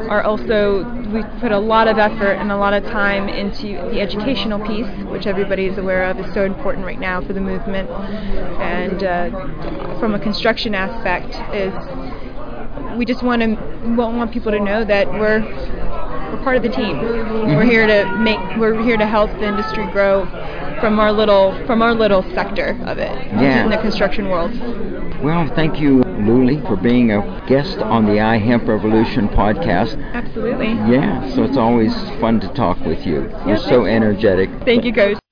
are 0.09 0.23
also 0.23 0.85
we 1.11 1.23
put 1.41 1.51
a 1.51 1.59
lot 1.59 1.89
of 1.89 1.97
effort 1.97 2.33
and 2.33 2.51
a 2.51 2.57
lot 2.57 2.73
of 2.73 2.83
time 2.85 3.27
into 3.27 3.73
the 3.91 3.99
educational 3.99 4.65
piece, 4.65 4.87
which 5.07 5.27
everybody 5.27 5.65
is 5.65 5.77
aware 5.77 6.05
of 6.05 6.17
is 6.19 6.33
so 6.33 6.45
important 6.45 6.85
right 6.85 6.99
now 6.99 7.19
for 7.21 7.33
the 7.33 7.41
movement. 7.41 7.89
And 7.89 9.03
uh, 9.03 9.99
from 9.99 10.15
a 10.15 10.19
construction 10.19 10.73
aspect, 10.73 11.35
is 11.53 11.73
we 12.97 13.05
just 13.05 13.23
want 13.23 13.41
to 13.41 13.57
want 13.95 14.31
people 14.31 14.51
to 14.53 14.59
know 14.59 14.85
that 14.85 15.11
we're 15.11 15.41
we're 16.33 16.43
part 16.43 16.57
of 16.57 16.63
the 16.63 16.69
team. 16.69 16.99
We're 16.99 17.63
here 17.63 17.85
to 17.87 18.17
make 18.17 18.39
we're 18.57 18.81
here 18.81 18.97
to 18.97 19.05
help 19.05 19.29
the 19.31 19.47
industry 19.47 19.85
grow 19.91 20.25
from 20.79 20.99
our 20.99 21.11
little 21.11 21.53
from 21.65 21.81
our 21.81 21.93
little 21.93 22.23
sector 22.33 22.77
of 22.85 22.97
it 22.97 23.11
Yeah. 23.33 23.63
in 23.63 23.69
the 23.69 23.77
construction 23.77 24.29
world. 24.29 24.51
Well, 25.21 25.47
thank 25.55 25.79
you, 25.79 26.03
Luly, 26.03 26.59
for 26.61 26.75
being 26.75 27.11
a 27.11 27.21
guest 27.47 27.77
on 27.79 28.05
the 28.05 28.13
iHemp 28.13 28.67
Revolution 28.67 29.29
podcast. 29.29 29.97
Absolutely. 30.13 30.69
Yeah, 30.91 31.29
so 31.33 31.43
it's 31.43 31.57
always 31.57 31.93
fun 32.19 32.39
to 32.41 32.47
talk 32.49 32.79
with 32.85 33.05
you. 33.05 33.21
You're 33.45 33.55
Yeah, 33.55 33.69
so 33.69 33.85
energetic. 33.85 34.49
Thank 34.65 34.83
you, 34.83 34.91
Coach. 34.93 35.22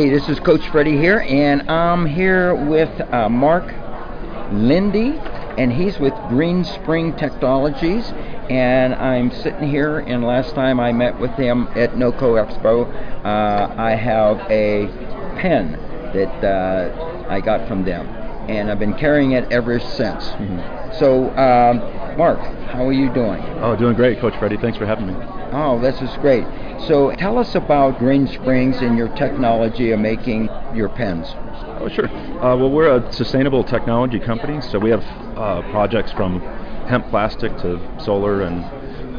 Hey, 0.00 0.08
this 0.08 0.30
is 0.30 0.40
Coach 0.40 0.66
Freddie 0.68 0.96
here, 0.96 1.20
and 1.28 1.70
I'm 1.70 2.06
here 2.06 2.54
with 2.54 2.88
uh, 3.12 3.28
Mark 3.28 3.64
Linday, 4.50 5.18
and 5.58 5.70
he's 5.70 5.98
with 5.98 6.14
Green 6.30 6.64
Spring 6.64 7.14
Technologies. 7.18 8.10
And 8.48 8.94
I'm 8.94 9.30
sitting 9.30 9.68
here, 9.68 9.98
and 9.98 10.24
last 10.24 10.54
time 10.54 10.80
I 10.80 10.90
met 10.90 11.20
with 11.20 11.32
him 11.32 11.68
at 11.74 11.96
NOCO 11.96 12.42
Expo, 12.42 12.86
uh, 13.26 13.74
I 13.76 13.90
have 13.90 14.38
a 14.50 14.86
pen 15.38 15.72
that 16.14 16.44
uh, 16.44 17.26
I 17.28 17.42
got 17.42 17.68
from 17.68 17.84
them, 17.84 18.06
and 18.48 18.70
I've 18.70 18.78
been 18.78 18.94
carrying 18.94 19.32
it 19.32 19.50
ever 19.52 19.78
since. 19.78 20.24
So, 20.98 21.30
um, 21.36 21.78
Mark, 22.18 22.38
how 22.70 22.86
are 22.86 22.92
you 22.92 23.12
doing? 23.12 23.40
Oh, 23.60 23.76
doing 23.76 23.94
great, 23.94 24.18
Coach 24.18 24.36
Freddie. 24.38 24.56
Thanks 24.56 24.78
for 24.78 24.86
having 24.86 25.06
me. 25.06 25.14
Oh, 25.52 25.78
this 25.80 26.00
is 26.00 26.10
great. 26.18 26.44
So, 26.86 27.12
tell 27.12 27.38
us 27.38 27.54
about 27.54 27.98
Green 27.98 28.26
Springs 28.26 28.78
and 28.78 28.96
your 28.96 29.08
technology 29.16 29.90
of 29.90 30.00
making 30.00 30.48
your 30.74 30.88
pens. 30.88 31.34
Oh, 31.80 31.88
sure. 31.88 32.08
Uh, 32.08 32.56
well, 32.56 32.70
we're 32.70 32.96
a 32.96 33.12
sustainable 33.12 33.64
technology 33.64 34.18
company, 34.18 34.60
so 34.60 34.78
we 34.78 34.90
have 34.90 35.02
uh, 35.36 35.62
projects 35.70 36.12
from 36.12 36.40
hemp 36.88 37.08
plastic 37.10 37.56
to 37.58 37.80
solar 38.00 38.42
and 38.42 38.64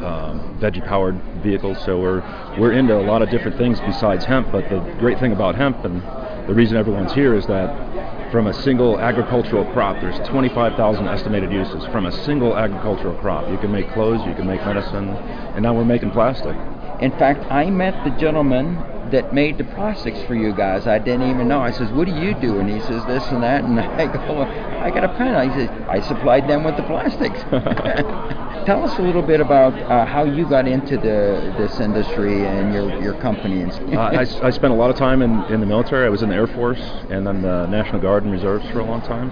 um, 0.04 0.58
veggie-powered 0.60 1.20
vehicles. 1.42 1.82
So 1.84 2.00
we're 2.00 2.20
we're 2.58 2.72
into 2.72 2.96
a 2.96 3.02
lot 3.02 3.22
of 3.22 3.30
different 3.30 3.56
things 3.56 3.80
besides 3.80 4.24
hemp. 4.24 4.52
But 4.52 4.68
the 4.68 4.80
great 4.98 5.18
thing 5.18 5.32
about 5.32 5.54
hemp 5.54 5.84
and 5.84 6.02
the 6.48 6.54
reason 6.54 6.76
everyone's 6.76 7.12
here 7.12 7.34
is 7.34 7.46
that 7.46 8.11
from 8.32 8.46
a 8.46 8.54
single 8.54 8.98
agricultural 8.98 9.70
crop, 9.72 10.00
there's 10.00 10.18
25,000 10.30 11.06
estimated 11.06 11.52
uses 11.52 11.84
from 11.88 12.06
a 12.06 12.12
single 12.24 12.56
agricultural 12.56 13.14
crop. 13.20 13.46
You 13.50 13.58
can 13.58 13.70
make 13.70 13.92
clothes, 13.92 14.26
you 14.26 14.34
can 14.34 14.46
make 14.46 14.64
medicine, 14.64 15.10
and 15.10 15.62
now 15.62 15.74
we're 15.74 15.84
making 15.84 16.12
plastic. 16.12 16.56
In 17.00 17.10
fact, 17.18 17.44
I 17.52 17.68
met 17.68 18.02
the 18.04 18.10
gentleman 18.18 18.82
that 19.12 19.32
made 19.32 19.58
the 19.58 19.64
plastics 19.64 20.20
for 20.24 20.34
you 20.34 20.52
guys. 20.52 20.86
I 20.86 20.98
didn't 20.98 21.30
even 21.30 21.46
know. 21.46 21.60
I 21.60 21.70
says, 21.70 21.90
"What 21.90 22.06
do 22.06 22.14
you 22.14 22.34
do?" 22.34 22.58
And 22.58 22.68
he 22.68 22.80
says, 22.80 23.04
"This 23.06 23.24
and 23.28 23.42
that." 23.42 23.62
And 23.64 23.78
I 24.00 24.06
go, 24.06 24.42
"I 24.42 24.90
got 24.90 25.04
a 25.04 25.08
pen." 25.08 25.34
I 25.34 25.54
says, 25.54 25.70
"I 25.88 26.00
supplied 26.00 26.48
them 26.48 26.64
with 26.64 26.76
the 26.76 26.82
plastics." 26.82 27.40
Tell 28.66 28.84
us 28.84 28.96
a 28.98 29.02
little 29.02 29.22
bit 29.22 29.40
about 29.40 29.74
uh, 29.74 30.06
how 30.06 30.24
you 30.24 30.48
got 30.48 30.68
into 30.68 30.96
the 30.96 31.54
this 31.58 31.80
industry 31.80 32.46
and 32.46 32.72
your 32.72 33.02
your 33.02 33.14
company. 33.14 33.64
Uh, 33.64 33.98
I, 33.98 34.20
I 34.20 34.50
spent 34.50 34.72
a 34.72 34.76
lot 34.76 34.90
of 34.90 34.96
time 34.96 35.22
in, 35.22 35.42
in 35.52 35.60
the 35.60 35.66
military. 35.66 36.06
I 36.06 36.10
was 36.10 36.22
in 36.22 36.28
the 36.28 36.34
Air 36.34 36.46
Force 36.46 36.80
and 37.10 37.26
then 37.26 37.42
the 37.42 37.66
National 37.66 38.00
Guard 38.00 38.24
and 38.24 38.32
Reserves 38.32 38.68
for 38.70 38.80
a 38.80 38.84
long 38.84 39.02
time, 39.02 39.30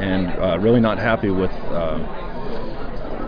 and 0.00 0.28
uh, 0.28 0.58
really 0.58 0.80
not 0.80 0.98
happy 0.98 1.30
with 1.30 1.52
uh, 1.52 1.98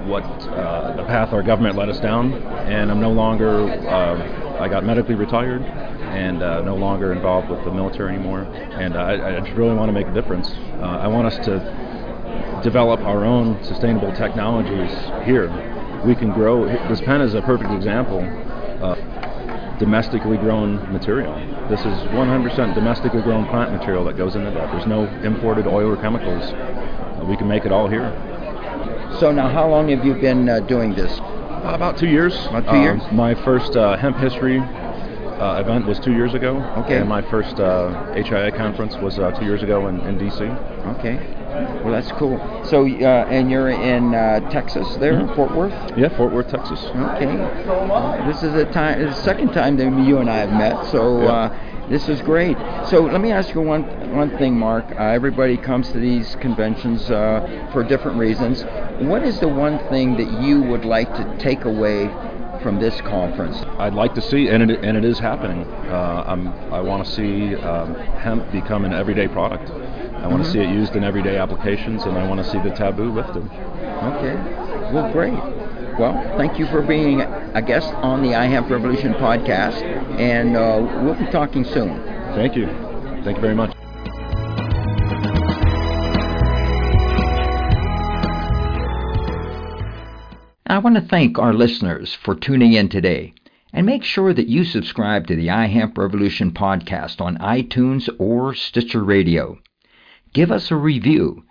what 0.06 0.24
uh, 0.24 0.96
the 0.96 1.04
path 1.04 1.32
our 1.32 1.42
government 1.42 1.76
led 1.76 1.88
us 1.88 2.00
down. 2.00 2.32
And 2.32 2.90
I'm 2.90 3.00
no 3.00 3.12
longer. 3.12 3.68
Uh, 3.88 4.58
I 4.58 4.68
got 4.68 4.84
medically 4.84 5.16
retired 5.16 5.62
and 6.12 6.42
uh, 6.42 6.60
no 6.62 6.76
longer 6.76 7.12
involved 7.12 7.48
with 7.48 7.64
the 7.64 7.70
military 7.72 8.14
anymore. 8.14 8.42
And 8.42 8.96
I, 8.96 9.36
I 9.36 9.40
just 9.40 9.52
really 9.56 9.74
want 9.74 9.88
to 9.88 9.92
make 9.92 10.06
a 10.06 10.12
difference. 10.14 10.50
Uh, 10.80 10.98
I 11.02 11.06
want 11.08 11.26
us 11.26 11.36
to 11.46 12.60
develop 12.62 13.00
our 13.00 13.24
own 13.24 13.62
sustainable 13.64 14.12
technologies 14.14 14.92
here. 15.24 15.48
We 16.04 16.14
can 16.14 16.32
grow. 16.32 16.66
This 16.88 17.00
pen 17.00 17.20
is 17.20 17.34
a 17.34 17.42
perfect 17.42 17.70
example. 17.72 18.20
Uh, 18.82 18.96
domestically 19.78 20.36
grown 20.36 20.76
material. 20.92 21.34
This 21.68 21.80
is 21.80 21.86
100% 22.12 22.74
domestically 22.74 23.22
grown 23.22 23.46
plant 23.48 23.72
material 23.72 24.04
that 24.04 24.16
goes 24.16 24.36
into 24.36 24.50
that. 24.50 24.70
There's 24.70 24.86
no 24.86 25.06
imported 25.24 25.66
oil 25.66 25.90
or 25.90 25.96
chemicals. 25.96 26.44
Uh, 26.52 27.24
we 27.28 27.36
can 27.36 27.48
make 27.48 27.64
it 27.64 27.72
all 27.72 27.88
here. 27.88 28.10
so 29.18 29.32
now, 29.32 29.48
how 29.48 29.68
long 29.68 29.88
have 29.88 30.04
you 30.04 30.14
been 30.14 30.48
uh, 30.48 30.60
doing 30.60 30.94
this? 30.94 31.18
Uh, 31.20 31.72
about 31.74 31.96
two 31.96 32.06
years. 32.08 32.34
About 32.46 32.64
two 32.64 32.70
Um, 32.70 32.82
years? 32.82 33.02
My 33.12 33.34
first 33.44 33.76
uh, 33.76 33.96
hemp 33.96 34.18
history 34.18 34.58
uh, 35.42 35.60
event 35.60 35.86
was 35.86 35.98
two 35.98 36.12
years 36.12 36.34
ago. 36.34 36.56
Okay. 36.84 36.98
And 36.98 37.08
my 37.08 37.22
first 37.22 37.58
uh, 37.58 38.12
HIA 38.14 38.52
conference 38.52 38.94
was 38.96 39.18
uh, 39.18 39.30
two 39.32 39.44
years 39.44 39.62
ago 39.62 39.88
in, 39.88 40.00
in 40.02 40.18
DC. 40.18 40.40
Okay. 40.96 41.16
Well, 41.82 41.92
that's 41.92 42.10
cool. 42.12 42.38
So, 42.64 42.86
uh, 42.86 43.26
and 43.28 43.50
you're 43.50 43.70
in 43.70 44.14
uh, 44.14 44.48
Texas, 44.50 44.96
there, 44.96 45.14
Mhm. 45.14 45.34
Fort 45.36 45.54
Worth. 45.54 45.98
Yeah, 45.98 46.08
Fort 46.16 46.32
Worth, 46.32 46.48
Texas. 46.48 46.82
Okay. 46.84 47.36
This 48.26 48.42
is 48.42 48.52
the 48.54 48.66
time, 48.72 49.02
the 49.02 49.12
second 49.14 49.52
time 49.52 49.76
that 49.76 49.84
you 50.06 50.18
and 50.18 50.30
I 50.30 50.38
have 50.38 50.52
met. 50.52 50.86
So. 50.86 51.22
Yeah. 51.22 51.28
Uh, 51.28 51.58
this 51.88 52.08
is 52.08 52.22
great. 52.22 52.56
So 52.86 53.00
let 53.02 53.20
me 53.20 53.32
ask 53.32 53.52
you 53.54 53.60
one 53.60 53.82
one 54.14 54.30
thing, 54.38 54.56
Mark. 54.56 54.84
Uh, 54.92 55.02
everybody 55.02 55.56
comes 55.56 55.90
to 55.92 55.98
these 55.98 56.36
conventions 56.36 57.10
uh, 57.10 57.68
for 57.72 57.82
different 57.82 58.16
reasons. 58.18 58.62
What 59.00 59.24
is 59.24 59.40
the 59.40 59.48
one 59.48 59.78
thing 59.90 60.16
that 60.16 60.30
you 60.40 60.62
would 60.62 60.84
like 60.84 61.12
to 61.16 61.36
take 61.38 61.64
away 61.64 62.08
from 62.62 62.78
this 62.78 63.00
conference? 63.02 63.56
I'd 63.78 63.94
like 63.94 64.14
to 64.14 64.20
see, 64.22 64.48
and 64.48 64.70
it, 64.70 64.84
and 64.84 64.96
it 64.96 65.04
is 65.04 65.18
happening. 65.18 65.64
Uh, 65.88 66.24
I'm, 66.26 66.48
I 66.72 66.80
want 66.80 67.04
to 67.04 67.10
see 67.10 67.56
um, 67.56 67.94
hemp 67.94 68.50
become 68.52 68.84
an 68.84 68.92
everyday 68.92 69.28
product. 69.28 69.70
I 69.70 70.28
want 70.28 70.42
to 70.44 70.48
Mhm. 70.48 70.52
see 70.52 70.60
it 70.60 70.70
used 70.70 70.94
in 70.96 71.02
everyday 71.04 71.36
applications, 71.36 72.04
and 72.04 72.16
I 72.16 72.26
want 72.26 72.42
to 72.42 72.48
see 72.48 72.58
the 72.58 72.70
taboo 72.70 73.10
lifted. 73.12 73.44
Okay. 74.02 74.36
Well, 74.92 75.10
great. 75.12 75.34
Well, 75.98 76.14
thank 76.36 76.58
you 76.58 76.66
for 76.66 76.80
being 76.80 77.20
a 77.20 77.62
guest 77.62 77.92
on 77.96 78.22
the 78.22 78.34
I 78.34 78.46
iHemp 78.46 78.70
Revolution 78.70 79.14
podcast, 79.14 79.82
and 80.18 80.56
uh, 80.56 81.02
we'll 81.02 81.14
be 81.14 81.26
talking 81.26 81.64
soon. 81.64 82.00
Thank 82.34 82.56
you. 82.56 82.66
Thank 83.24 83.36
you 83.36 83.42
very 83.42 83.54
much. 83.54 83.81
I 90.72 90.78
want 90.78 90.94
to 90.94 91.02
thank 91.02 91.38
our 91.38 91.52
listeners 91.52 92.14
for 92.14 92.34
tuning 92.34 92.72
in 92.72 92.88
today. 92.88 93.34
And 93.74 93.84
make 93.84 94.02
sure 94.02 94.32
that 94.32 94.48
you 94.48 94.64
subscribe 94.64 95.26
to 95.26 95.36
the 95.36 95.48
iHemp 95.48 95.98
Revolution 95.98 96.50
podcast 96.50 97.20
on 97.20 97.36
iTunes 97.36 98.08
or 98.18 98.54
Stitcher 98.54 99.04
Radio. 99.04 99.58
Give 100.32 100.50
us 100.50 100.70
a 100.70 100.76
review 100.76 101.44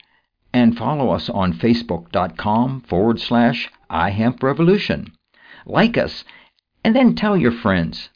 and 0.51 0.75
follow 0.75 1.12
us 1.12 1.29
on 1.29 1.53
facebook.com 1.53 2.81
forward 2.81 3.19
slash 3.19 3.69
iHemp 3.91 4.41
Revolution. 4.41 5.12
Like 5.67 5.99
us 5.99 6.23
and 6.84 6.95
then 6.95 7.13
tell 7.13 7.38
your 7.38 7.51
friends. 7.51 8.10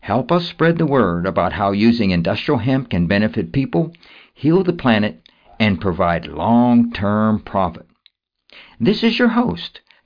Help 0.00 0.32
us 0.32 0.48
spread 0.48 0.76
the 0.76 0.86
word 0.86 1.24
about 1.24 1.52
how 1.52 1.70
using 1.70 2.10
industrial 2.10 2.58
hemp 2.58 2.90
can 2.90 3.06
benefit 3.06 3.52
people, 3.52 3.92
heal 4.34 4.64
the 4.64 4.72
planet, 4.72 5.22
and 5.60 5.80
provide 5.80 6.26
long 6.26 6.92
term 6.92 7.38
profit. 7.38 7.86
This 8.80 9.04
is 9.04 9.20
your 9.20 9.28
host, 9.28 9.81